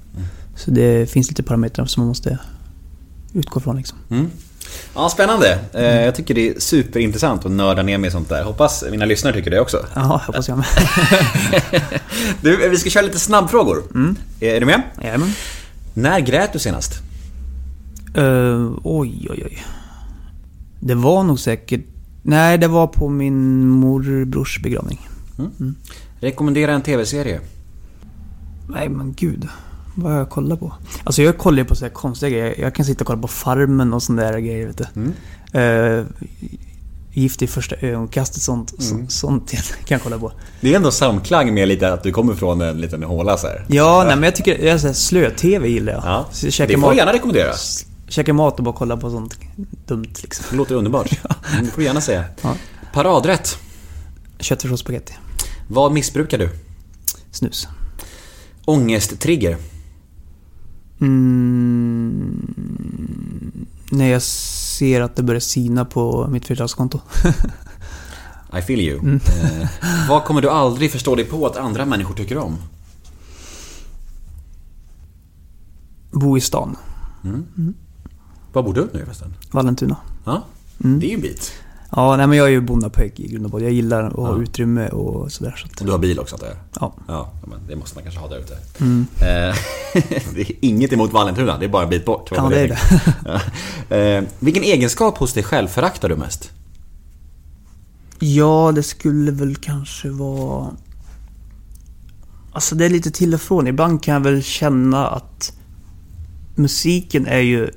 [0.57, 2.39] Så det finns lite parametrar som man måste
[3.33, 3.99] utgå från liksom.
[4.11, 4.31] Mm.
[4.95, 5.59] Ja, spännande.
[5.73, 8.45] Eh, Jag tycker det är superintressant att nörda ner mig i sånt där.
[8.45, 9.87] Hoppas mina lyssnare tycker det också.
[9.95, 10.67] Ja, hoppas jag med.
[12.43, 13.83] Du, vi ska köra lite snabbfrågor.
[14.41, 14.83] Är du med?
[15.03, 15.33] Jajamän.
[15.95, 16.93] När grät du senast?
[18.19, 19.65] Uh, oj, oj, oj.
[20.81, 21.81] Det var nog säkert...
[22.23, 25.09] Nej, det var på min morbrors begravning.
[26.21, 27.41] Rekommendera en TV-serie.
[28.69, 29.49] Nej, men gud.
[29.95, 30.73] Vad har jag kollat på?
[31.05, 32.55] Alltså jag kollar ju på så här konstiga grejer.
[32.61, 35.61] Jag kan sitta och kolla på Farmen och sådana där grejer, vet du.
[35.61, 36.05] Uh,
[37.13, 39.51] Gift i första ögonkastet, sånt, så, sånt
[39.85, 40.33] kan jag kolla på.
[40.61, 43.65] Det är ändå samklang med lite att du kommer från en liten håla så här.
[43.69, 44.65] Ja, nej men jag tycker...
[44.65, 46.03] Jag så här, slö-TV gillar jag.
[46.05, 47.53] Ja, Så det käka får du gärna rekommendera.
[48.11, 49.39] Käka mat och bara kolla på sånt
[49.87, 50.45] dumt liksom.
[50.51, 51.11] Det låter underbart.
[51.53, 52.25] Mm, Det får du gärna säga.
[52.43, 52.55] Ja.
[52.93, 53.59] Paradrätt.
[54.39, 55.15] Köttfärs och spagetti.
[55.69, 56.51] Vad missbrukar du?
[57.31, 57.69] Snus.
[58.65, 59.57] Ångesttrigger.
[61.01, 62.55] Mm,
[63.91, 67.01] när jag ser att det börjar sina på mitt företagskonto.
[68.59, 69.15] I feel you.
[69.15, 69.69] Eh,
[70.09, 72.57] vad kommer du aldrig förstå dig på att andra människor tycker om?
[76.11, 76.77] Bo i stan.
[78.53, 79.35] Var bor du nu förresten?
[79.51, 79.97] Vallentuna.
[80.25, 80.43] Ja,
[80.79, 81.53] det är ju en bit.
[81.97, 83.65] Ja, nej men jag är ju bondapojk i grund och botten.
[83.67, 85.55] Jag gillar att ha utrymme och sådär.
[85.57, 86.57] Så att, Och du har bil också antar jag?
[86.81, 86.95] ja.
[87.09, 88.53] Ja, men det måste man kanske ha där ute.
[88.55, 89.57] Eh,
[90.35, 92.31] det är inget emot Vallentuna, det är bara en bit bort.
[92.37, 92.79] Ja, det är det.
[93.25, 93.41] Ja.
[93.97, 96.51] Eh, vilken egenskap hos dig själv föraktar du mest?
[98.19, 100.71] Ja, det skulle väl kanske vara...
[102.53, 103.67] Alltså det är lite till och från.
[103.67, 105.53] Ibland kan jag väl känna att
[106.55, 107.71] musiken är ju...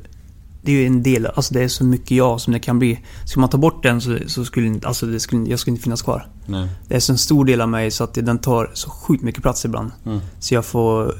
[0.66, 3.00] Det är ju en del, alltså det är så mycket jag som det kan bli.
[3.26, 5.84] Ska man ta bort den så, så skulle inte, alltså det skulle, jag skulle inte
[5.84, 6.28] finnas kvar.
[6.46, 6.70] Nej.
[6.88, 9.42] Det är så en stor del av mig så att den tar så sjukt mycket
[9.42, 9.92] plats ibland.
[10.06, 10.20] Mm.
[10.40, 11.16] Så jag får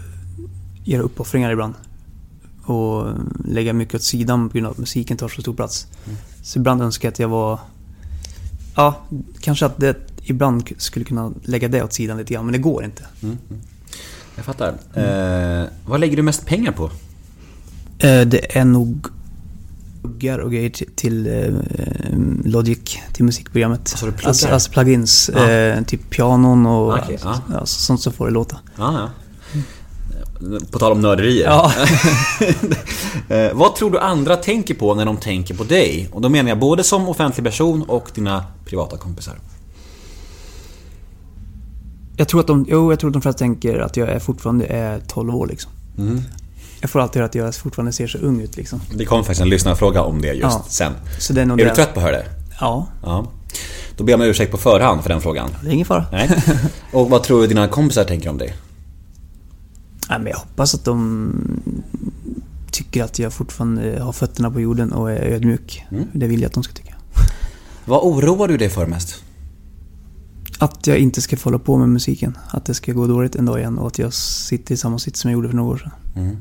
[0.84, 1.74] göra uppoffringar ibland.
[2.66, 3.08] Och
[3.46, 5.88] lägga mycket åt sidan på grund av att musiken tar så stor plats.
[6.44, 7.60] Så ibland önskar jag att jag var...
[8.76, 9.02] Ja,
[9.40, 12.84] kanske att det ibland skulle kunna lägga det åt sidan lite grann, men det går
[12.84, 13.04] inte.
[14.36, 14.68] Jag fattar.
[14.94, 16.86] Eh, vad lägger du mest pengar på?
[17.98, 19.08] Eh, Det är nog
[20.04, 21.54] pluggar och grejer till, till eh,
[22.46, 23.80] Logic, till musikprogrammet.
[23.80, 25.30] Alltså, alltså, alltså plugins.
[25.34, 25.50] Ja.
[25.50, 27.42] Eh, typ pianon och Okej, ja.
[27.54, 28.60] ja, sånt som får det låta.
[28.78, 29.10] Ja, ja.
[30.72, 31.46] På tal om nörderier.
[31.46, 31.72] Ja.
[33.30, 36.10] Eh, vad tror du andra tänker på när de tänker på dig?
[36.12, 39.40] Och då menar jag både som offentlig person och dina privata kompisar.
[42.18, 44.66] Jag tror att de, jo, jag tror att de flesta tänker att jag är fortfarande
[44.66, 45.72] är 12 år liksom.
[45.98, 46.22] Mm.
[46.84, 48.82] Jag får alltid höra att jag fortfarande ser så ung ut liksom.
[48.94, 50.66] Det kom faktiskt en lyssnarfråga om det just Ja.
[50.70, 50.94] sen.
[51.20, 52.26] Så det är Är du trött på att höra det?
[52.60, 53.28] Ja, Ja.
[53.98, 55.50] Då ber jag om ursäkt på förhand för den frågan.
[55.62, 56.06] det är ingen fara.
[56.12, 56.30] Nej.
[56.92, 58.56] Och vad tror du dina kompisar tänker om dig?
[60.10, 61.62] Nej, men jag hoppas att de
[62.72, 65.86] tycker att jag fortfarande har fötterna på jorden och är ödmjuk.
[65.92, 66.04] Mm.
[66.14, 66.96] Det vill jag att de ska tycka.
[67.86, 69.24] Vad oroar du dig för mest?
[70.60, 72.38] Att jag inte ska få hålla på med musiken.
[72.48, 75.18] Att det ska gå dåligt en dag igen och att jag sitter i samma sitt
[75.18, 76.38] som jag gjorde för några år sedan.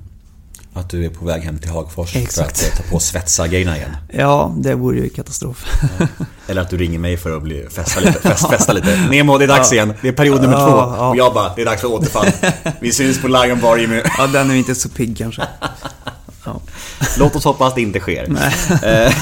[0.75, 2.59] Att du är på väg hem till Hagfors Exakt.
[2.61, 3.97] för att eh, ta på svetsargrejerna igen?
[4.13, 5.65] Ja, det vore ju katastrof.
[6.49, 8.13] Eller att du ringer mig för att bli, festa lite.
[8.21, 8.97] Fest, festa lite.
[9.11, 9.95] Nemo, det är dags igen.
[10.03, 10.77] Det är period nummer Ja, två.
[10.97, 11.09] ja.
[11.09, 12.27] Och jag bara, det är dags för återfall.
[12.81, 14.03] Vi syns på Lion Bar Jimmy.
[14.19, 15.43] ja, den är inte så pigg kanske.
[16.45, 16.61] Ja.
[17.19, 18.29] Låt oss hoppas det inte sker.
[18.83, 19.13] Eh,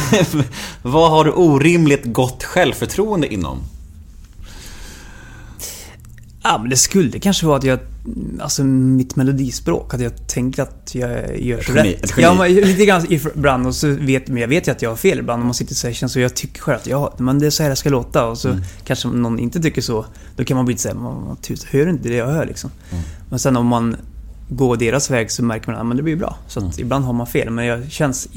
[0.82, 3.58] Vad har du orimligt gott självförtroende inom?
[6.42, 7.78] Ja, men det skulle kanske vara att jag...
[8.40, 12.12] Alltså mitt melodispråk, att jag tänker att jag gör så rätt.
[12.18, 13.66] Ja, men lite grann ibland.
[13.66, 15.72] Och så vet, men jag vet ju att jag har fel ibland om man sitter
[15.72, 17.90] i sessions och jag tycker själv att ja, men det är så här det ska
[17.90, 18.26] låta.
[18.26, 18.62] Och så Mm.
[18.84, 20.06] kanske någon inte tycker så.
[20.36, 22.46] Då kan man bli lite såhär, "Men vad tusan, hör du inte det jag hör
[22.46, 22.70] liksom?
[22.92, 23.04] Mm.
[23.30, 23.96] Men sen om man
[24.48, 26.36] går deras väg så märker man att ja, men det blir bra.
[26.48, 26.72] Så Mm.
[26.78, 27.50] ibland har man fel.
[27.50, 28.28] Men jag känns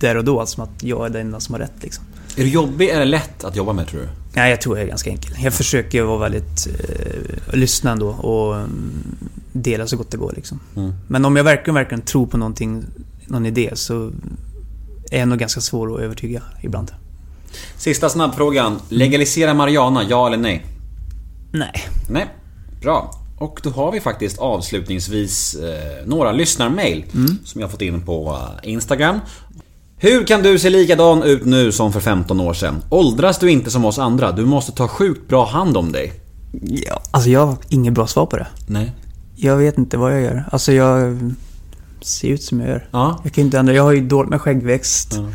[0.00, 2.04] där och då som att jag är den enda som har rätt liksom.
[2.36, 4.08] Är du jobbig eller lätt att jobba med tror du?
[4.34, 5.34] Nej, jag tror jag är ganska enkel.
[5.42, 6.66] Jag försöker vara väldigt...
[6.66, 9.02] Eh, lyssna ändå och mm,
[9.52, 10.60] dela så gott det går liksom.
[10.76, 10.92] Mm.
[11.08, 12.84] Men om jag verkligen, verkligen tror på någonting,
[13.26, 14.12] någon idé så
[15.10, 16.92] är jag nog ganska svår att övertyga ibland.
[17.76, 18.80] Sista snabbfrågan.
[18.88, 20.66] Legalisera Mariana, ja eller nej?
[21.52, 21.72] Nej.
[22.08, 22.26] Nej.
[22.82, 23.22] Bra.
[23.38, 27.04] Och då har vi faktiskt avslutningsvis eh, några lyssnarmail
[27.44, 29.20] som jag har fått in på eh, Instagram.
[30.02, 32.82] Hur kan du se likadan ut nu som för 15 år sedan?
[32.88, 34.32] Åldras du inte som oss andra?
[34.32, 36.12] Du måste ta sjukt bra hand om dig.
[36.62, 38.46] Ja, alltså jag har inget bra svar på det.
[38.66, 38.92] Nej.
[39.36, 40.44] Jag vet inte vad jag gör.
[40.52, 41.18] Alltså jag
[42.00, 42.88] ser ut som jag gör.
[42.90, 43.20] Ja.
[43.24, 43.74] Jag kan inte ändra.
[43.74, 45.14] Jag har ju dåligt med skäggväxt.
[45.16, 45.28] Ja.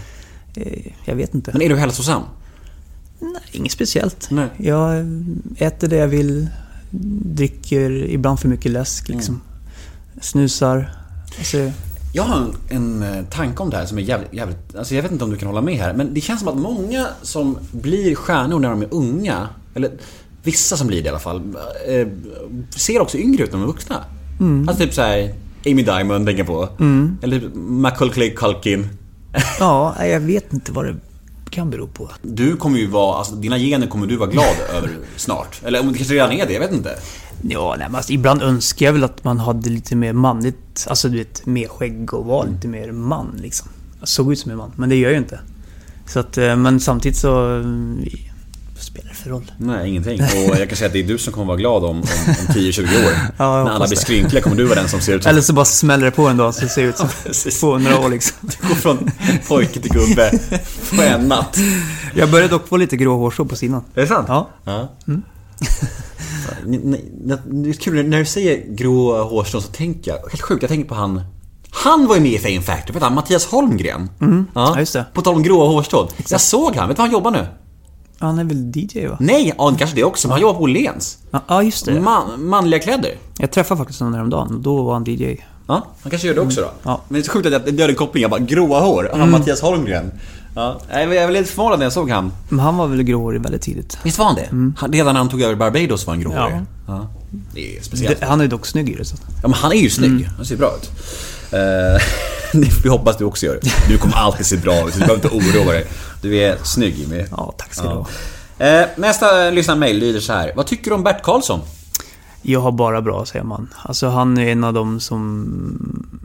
[0.61, 1.51] Eh, Jag vet inte.
[1.53, 2.24] Men är du hälsosam?
[3.20, 4.28] Nej, inget speciellt.
[4.32, 4.47] Nej.
[4.57, 5.05] Jag
[5.57, 6.47] äter det jag vill.
[7.36, 9.41] Dricker ibland för mycket läsk liksom.
[10.22, 10.91] Snusar.
[11.38, 11.72] Alltså,
[12.18, 14.76] Jag har en, en eh, tanke om det här som är jävligt, jävligt...
[14.76, 16.57] Alltså jag vet inte om du kan hålla med här, men det känns som att
[16.57, 19.91] många som blir stjärnor när de är unga, eller
[20.43, 21.41] vissa som blir det i alla fall,
[21.88, 22.07] eh,
[22.70, 24.03] ser också yngre ut när de är vuxna.
[24.68, 25.34] Alltså typ såhär
[25.65, 26.70] Amy Diamond tänker jag på.
[27.22, 28.89] Eller typ Macaulay Culkin.
[29.59, 30.95] ja, jag vet inte vad det
[31.49, 32.09] kan bero på.
[32.22, 35.61] Du kommer ju vara, alltså dina gener kommer du vara glad över snart.
[35.65, 36.95] Eller om det kanske redan är det, jag vet inte.
[37.41, 41.09] Ja, nej, men alltså, ibland önskar jag väl att man hade lite mer manligt, alltså
[41.09, 43.67] du vet, mer skägg och var lite mer man liksom.
[43.99, 45.39] Jag såg ut som en man, men det gör jag ju inte.
[46.05, 47.57] Så att, eh, men samtidigt så...
[47.59, 47.65] eh,
[48.75, 49.51] Vad spelar det för roll?
[49.57, 50.21] Nej, ingenting.
[50.21, 52.53] Och jag kan säga att det är du som kommer vara glad om, om, om
[52.53, 53.11] 10-20 år.
[53.38, 55.29] jag När alla blir skrynkliga kommer du vara den som ser ut som...
[55.29, 57.59] Eller så bara smäller det på en dag så ser ut som precis.
[57.59, 58.49] 200 år liksom.
[58.61, 59.11] Gå från
[59.47, 60.31] pojke till gubbe
[60.95, 61.57] på en natt.
[62.15, 63.83] Jag började dock få lite grå hårstrå på sidan.
[63.95, 64.25] Är det sant?
[64.27, 64.49] Ja.
[64.63, 64.89] ja.
[65.05, 65.21] Ni-
[66.66, 70.89] Det är kul, när du säger grå hårstrån så tänker jag, helt sjukt, jag tänker
[70.89, 71.22] på han
[71.70, 73.16] han var ju med i Fame Factory, vet han?
[73.16, 74.10] Mattias Holmgren.
[74.55, 75.05] Ja, just det.
[75.14, 76.08] På tal om gråa hårstrån.
[76.30, 77.45] Jag såg han, vet du var han jobbar nu?
[78.20, 79.18] Han är väl DJ va?
[79.20, 81.18] Nej, ja, kanske det också, men han jobbar på Åhléns.
[81.32, 82.01] Ja, Ja, just det.
[82.01, 83.12] Man, manliga kläder.
[83.39, 85.38] Jag träffade faktiskt honom häromdagen då var han DJ.
[85.68, 86.72] Ja, han kanske gör det också då.
[86.84, 87.01] Ja.
[87.08, 89.32] Men det är så sjukt att jag gör en koppling, jag bara gråa hår, han
[89.32, 90.12] Mattias Holmgren.
[90.58, 92.32] Ja, jag var lite förvånad när jag såg han.
[92.49, 93.97] Men han var väl gråhårig väldigt tidigt.
[94.03, 94.47] Visst var han det?
[94.78, 96.55] Han, redan när han tog över Barbados var han gråhårig.
[96.55, 96.62] Ja.
[96.88, 97.08] Ja.
[97.53, 98.20] Det är speciellt.
[98.20, 99.05] Det, han är dock snygg i det.
[99.05, 99.16] Så.
[99.41, 100.30] Ja, men han är ju snygg.
[100.38, 100.91] Han ser bra ut.
[101.51, 101.60] Eh,
[102.60, 103.60] det får vi hoppas du också gör.
[103.89, 105.88] Du kommer alltid se bra ut, så du behöver inte oroa dig.
[106.22, 107.26] Du är snygg Jimmy.
[107.32, 108.08] Ja, tack ska du ha.
[108.68, 110.51] Eh, nästa lyssnarmail lyder så här.
[110.55, 111.60] Vad tycker du om Bert Karlsson?
[112.41, 113.74] Jag har bara bra, säger man.
[113.82, 116.20] Alltså han är en av dem som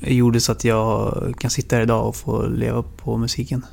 [0.00, 3.66] gjorde så att jag kan sitta här idag och få leva på musiken.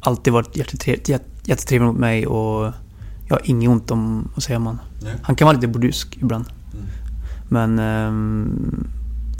[0.00, 2.72] Alltid varit jättetre- jät- jättetrevlig mot mig och
[3.28, 4.78] jag har inget ont om att säga man.
[5.02, 5.12] Nej.
[5.22, 6.44] Han kan vara lite burdusk ibland.
[7.48, 8.86] Men ehm,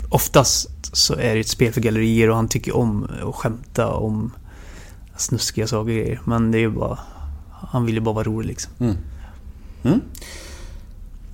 [0.09, 4.31] oftast så är det ett spel för gallerier och han tycker om att skämta om
[5.17, 6.21] snuskiga saker och grejer.
[6.25, 6.99] Men det är ju bara...
[7.51, 8.71] Han vill ju bara vara rolig liksom.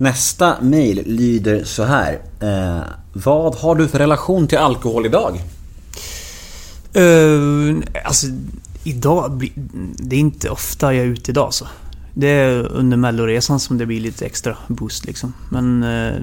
[0.02, 2.22] Nästa mail lyder så här.
[2.40, 2.84] Eh,
[3.14, 5.42] vad har du för relation till alkohol idag?
[6.98, 8.28] Uh, alltså,
[8.84, 9.52] idag...
[9.98, 11.68] Det är inte ofta jag är ute idag så.
[12.14, 15.34] Det är under melloresan som det blir lite extra boost liksom.
[15.50, 16.14] Men eh,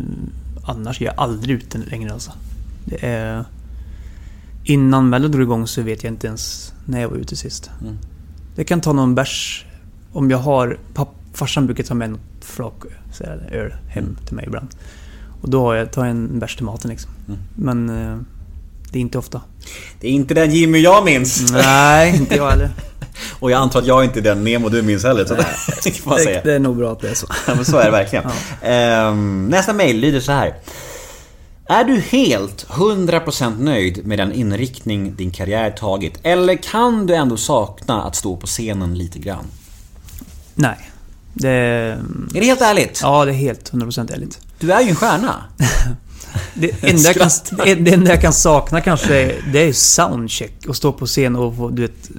[0.64, 2.32] annars är jag aldrig ute längre alltså.
[2.84, 3.44] Det är...
[4.64, 7.70] Innan mello drog igång så vet jag inte ens när jag var ute sist.
[8.56, 9.66] Det kan ta någon bärs.
[10.12, 10.78] Om jag har...
[10.94, 12.20] Papp, farsan brukar ta med något
[12.58, 12.82] flak
[13.12, 14.68] så här, öl hem till mig ibland.
[15.42, 17.10] Och då har jag, tar jag en bärs till maten liksom.
[17.54, 18.18] Men eh,
[18.92, 19.40] det är inte ofta.
[20.00, 21.52] Det är inte den Jimmy jag minns.
[21.52, 22.70] Nej, inte jag heller.
[23.40, 25.24] Och jag antar att jag inte är den Nemo du minns heller.
[25.24, 25.34] Så
[25.84, 26.40] det kan man säga.
[26.44, 27.26] det är nog bra att det är så.
[27.46, 28.24] Ja, men så är det verkligen.
[28.62, 30.54] Ehm, nästa mail lyder så här.
[31.66, 36.18] Är du helt 100% nöjd med den inriktning din karriär tagit?
[36.22, 39.44] Eller kan du ändå sakna att stå på scenen lite grann?
[40.54, 40.90] Nej.
[41.38, 41.50] Det...
[42.34, 43.00] Är det helt ärligt?
[43.02, 44.40] Ja, det är helt 100% ärligt.
[44.60, 45.34] Du är ju en stjärna.
[46.54, 47.30] Det enda, kan,
[47.84, 50.66] det enda jag kan sakna kanske, det är soundcheck.
[50.68, 52.10] Och stå på scen och du vet,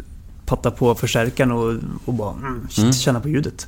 [0.46, 1.74] patta på förstärkaren och,
[2.06, 3.68] och bara mm, shit, känna på ljudet.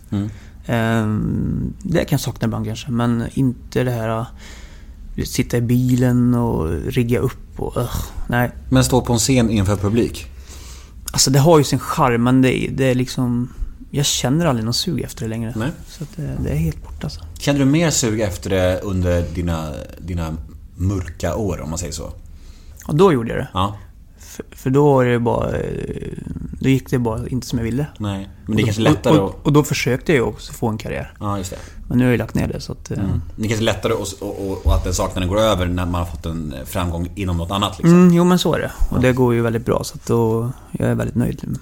[0.65, 4.25] Ehm, det kan jag sakna ibland kanske, men inte det här...
[5.15, 7.77] vet, Sitta i bilen och rigga upp och...
[7.77, 7.95] ugh,
[8.27, 8.51] nej.
[8.69, 10.27] Men stå på en scen inför publik.
[11.11, 13.49] Alltså det har ju sin charm, men det, det är liksom...
[13.93, 15.53] Jag känner aldrig någon sug efter det längre.
[15.55, 15.69] Nej.
[15.87, 17.21] Så det, det är helt borta alltså.
[17.39, 19.69] Kände du mer sug efter det under dina,
[19.99, 20.33] dina
[20.75, 22.11] mörka år, om man säger så?
[22.87, 23.47] Och då gjorde jag det.
[23.53, 23.77] Ja.
[24.19, 25.49] För, för då var det bara...
[25.57, 26.07] eh,
[26.59, 27.85] Då gick det bara inte som jag ville.
[27.97, 28.29] Nej.
[28.45, 30.77] Men det är kanske lättare och, och, och då försökte jag ju också få en
[30.77, 31.13] karriär.
[31.19, 31.57] Ja, just det.
[31.87, 32.91] Men nu har jag lagt ner det så att...
[32.91, 32.97] eh,
[33.35, 36.05] Det är kanske lättare och, och, och att den saknaden går över när man har
[36.05, 37.93] fått en framgång inom något annat liksom.
[38.01, 38.71] Mm, jo men så är det.
[38.89, 40.51] Och det går ju väldigt bra så att då...
[40.71, 41.57] Jag är väldigt nöjd.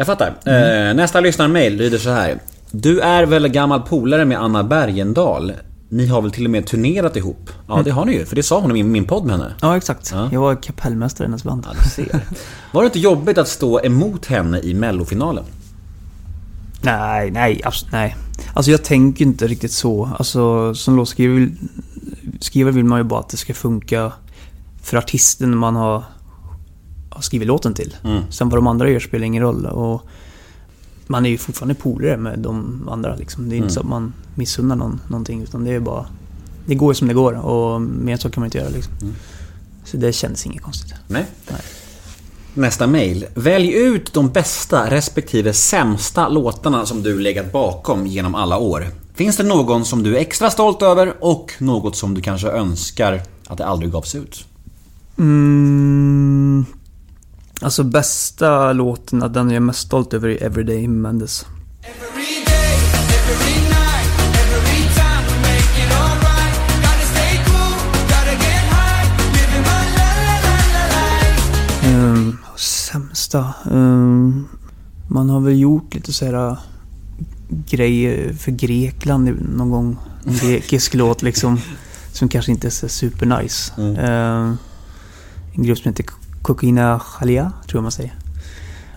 [0.00, 0.34] Jag fattar.
[0.44, 2.40] Eh, nästa lyssnarmail lyder så här.
[2.70, 5.52] Du är väl gammal polare med Anna Bergendahl?
[5.88, 7.50] Ni har väl till och med turnerat ihop?
[7.68, 8.24] Ja, det har ni ju.
[8.26, 9.54] För det sa hon i min, podd med henne.
[9.60, 10.10] Ja, exakt.
[10.12, 10.28] Ja.
[10.32, 11.66] Jag var kapellmästare i hennes band.
[11.94, 12.20] Ser.
[12.72, 15.44] Var det inte jobbigt att stå emot henne i mellofinalen?
[16.82, 18.16] Nej, nej, absolut, nej.
[18.54, 20.10] Alltså jag tänker inte riktigt så.
[20.18, 21.50] Alltså som låtskrivare
[22.54, 24.12] vill, vill man ju bara att det ska funka
[24.82, 26.04] för artisten man har,
[27.10, 27.96] har skrivit låten till.
[28.30, 29.66] Sen vad de andra gör spelar ingen roll.
[29.66, 30.06] Och
[31.06, 33.48] man är ju fortfarande polare med de andra liksom.
[33.48, 35.42] Det är inte så att man missunnar någon någonting.
[35.42, 36.06] Utan det är bara...
[36.66, 38.92] Det går som det går och mer så kan man inte göra liksom.
[39.84, 40.94] Så det känns inget konstigt.
[41.08, 41.26] Nej.
[42.54, 43.26] Nästa mail.
[43.34, 48.86] Välj ut de bästa respektive sämsta låtarna som du legat bakom genom alla år.
[49.14, 53.22] Finns det någon som du är extra stolt över och något som du kanske önskar
[53.46, 54.44] att det aldrig gavs ut?
[55.18, 56.66] Mm,
[57.60, 61.46] alltså bästa låten, den jag är mest stolt över är Everyday Mendes.
[61.82, 62.76] Every day,
[63.32, 64.10] every night,
[64.54, 66.54] every time we make it alright.
[66.82, 67.76] Gotta stay cool,
[68.08, 69.04] gotta get high,
[69.34, 70.84] living my la la la
[71.82, 72.12] la.
[72.12, 73.54] Um, sämsta?
[73.70, 74.48] Um,
[75.08, 76.58] man har väl gjort lite så här uh,
[77.48, 79.96] grejer för Grekland någon gång.
[80.24, 81.60] En grekisk låt liksom.
[82.12, 83.72] Som kanske inte är så supernice.
[83.76, 84.58] Um,
[85.54, 86.04] en grupp som heter
[86.42, 88.14] Kokina Chalia, tror jag man säger.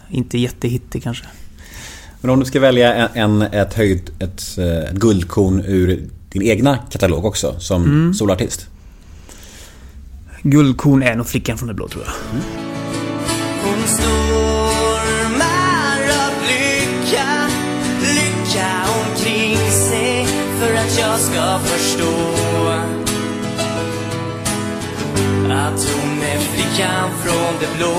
[0.10, 1.26] Inte jättehittig kanske.
[2.22, 6.42] Men om du ska välja en, en, ett höjd, ett, eh, ett guldkorn ur din
[6.42, 8.68] egna katalog också som solartist?
[10.42, 12.14] Guldkorn är nog Flickan från det blå tror jag.
[13.64, 15.44] Hon stormar
[16.28, 17.48] av lycka,
[18.02, 18.70] lycka
[19.02, 20.26] omkring sig
[20.60, 22.34] för att jag ska förstå
[25.50, 26.03] att hon
[26.74, 27.94] är flickan från det blå.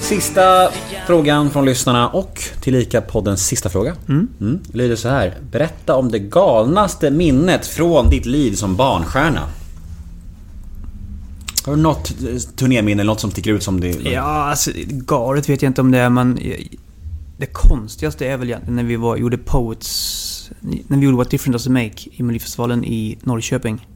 [0.00, 0.68] Sista
[1.06, 3.96] frågan från lyssnarna och tillika poddens sista fråga.
[4.08, 4.60] Mm.
[4.72, 5.36] Lyder så här.
[5.50, 9.40] Berätta om det galnaste minnet från ditt liv som barnstjärna.
[11.66, 13.88] Har du något eh, turnéminne något som sticker ut som det...
[13.88, 16.38] Ja, alltså galet vet jag inte om det är, men
[17.38, 20.50] det konstigaste är väl egentligen när vi var, gjorde Poets...
[20.60, 23.86] När vi gjorde What Different Does It Make i Melodifestivalen i Norrköping.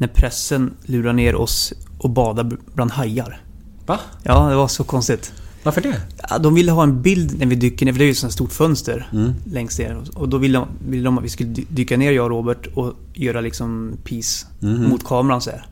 [0.00, 3.40] När pressen lurar ner oss och badar bland hajar.
[3.86, 4.00] Va?
[4.22, 5.32] Ja, det var så konstigt.
[5.62, 5.96] Varför det?
[6.30, 8.18] Ja, de ville ha en bild när vi dyker ner, för det är ju ett
[8.18, 9.32] sånt stort fönster Mm.
[9.44, 10.02] längst ner.
[10.14, 12.66] Och då ville de, ville de att vi skulle dy- dyka ner, jag och Robert,
[12.74, 14.88] och göra liksom peace Mhm.
[14.88, 15.66] mot kameran så här.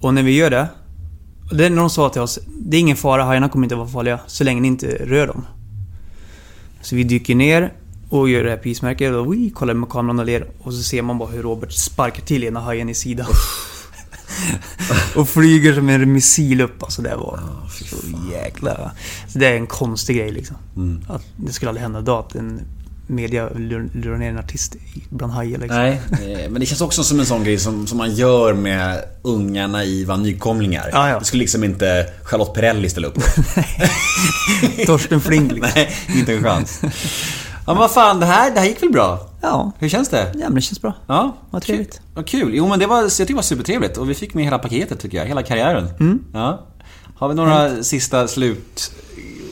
[0.00, 0.68] Och när vi gör det,
[1.50, 3.74] och det är när de sa till oss, det är ingen fara, hajarna kommer inte
[3.76, 5.46] vara farliga så länge ni inte rör dem.
[6.82, 7.72] Så vi dyker ner
[8.10, 11.02] och gör det här peace-märket och vi kollar med kameran och ler och så ser
[11.02, 13.26] man bara hur Robert sparkar till ena hajen i sidan.
[15.16, 16.82] och flyger som en missil upp.
[16.82, 17.40] Alltså det var
[17.90, 17.96] så
[18.32, 18.90] jäkla...
[19.28, 20.56] Så det är en konstig grej liksom.
[20.76, 21.00] Mm.
[21.08, 22.60] Att det skulle aldrig hända idag att en
[23.08, 24.76] media lur- lurar ner en artist
[25.10, 25.76] bland hajar liksom.
[25.78, 29.04] Nej, eh, men det känns också som en sån grej som, som man gör med
[29.22, 30.88] unga naiva nykomlingar.
[30.92, 31.18] Ja, ja.
[31.18, 33.20] Det skulle liksom inte Charlotte Perrelli ställa upp på.
[34.86, 35.70] Torsten Flink liksom.
[35.76, 36.80] Nej, inte en chans.
[37.66, 39.28] Ja men vad fan, det här, det här gick väl bra?
[39.40, 40.32] Ja, Hur känns det?
[40.34, 40.94] ja men det känns bra.
[41.06, 42.00] Ja, Vad trevligt.
[42.14, 42.54] Vad kul.
[42.54, 45.00] Jo men det var, jag tycker det var supertrevligt och vi fick med hela paketet
[45.00, 45.88] tycker jag, hela karriären.
[46.00, 46.18] Mm.
[46.32, 46.66] Ja.
[47.16, 48.92] Har vi några sista slut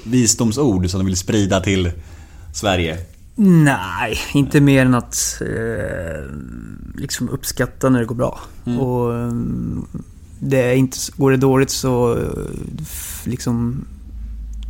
[0.04, 1.92] visdomsord som du vill sprida till
[2.54, 2.98] Sverige?
[3.36, 6.24] Nej, inte mer än att eh,
[6.94, 8.40] liksom uppskatta när det går bra.
[8.80, 9.32] Och eh,
[10.40, 12.28] det är inte, går det dåligt så eh,
[13.24, 13.84] liksom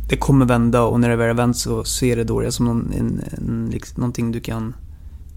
[0.09, 3.21] det kommer vända och när det väl vänt så ser det dåliga som någon, en,
[3.37, 4.75] en, liksom, någonting du kan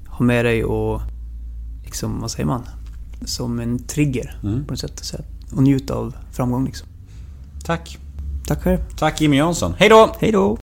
[0.09, 1.01] ha med dig och
[1.85, 2.63] liksom, vad säger man?
[3.25, 4.65] Som en trigger Mm.
[4.65, 4.99] på något sätt.
[5.05, 6.89] Så att- Och njuta av framgång liksom.
[7.65, 7.99] Tack.
[8.47, 8.79] Tack själv.
[8.99, 9.75] Tack Jimmy Jansson.
[9.79, 10.17] Hej då!
[10.21, 10.59] Hej då!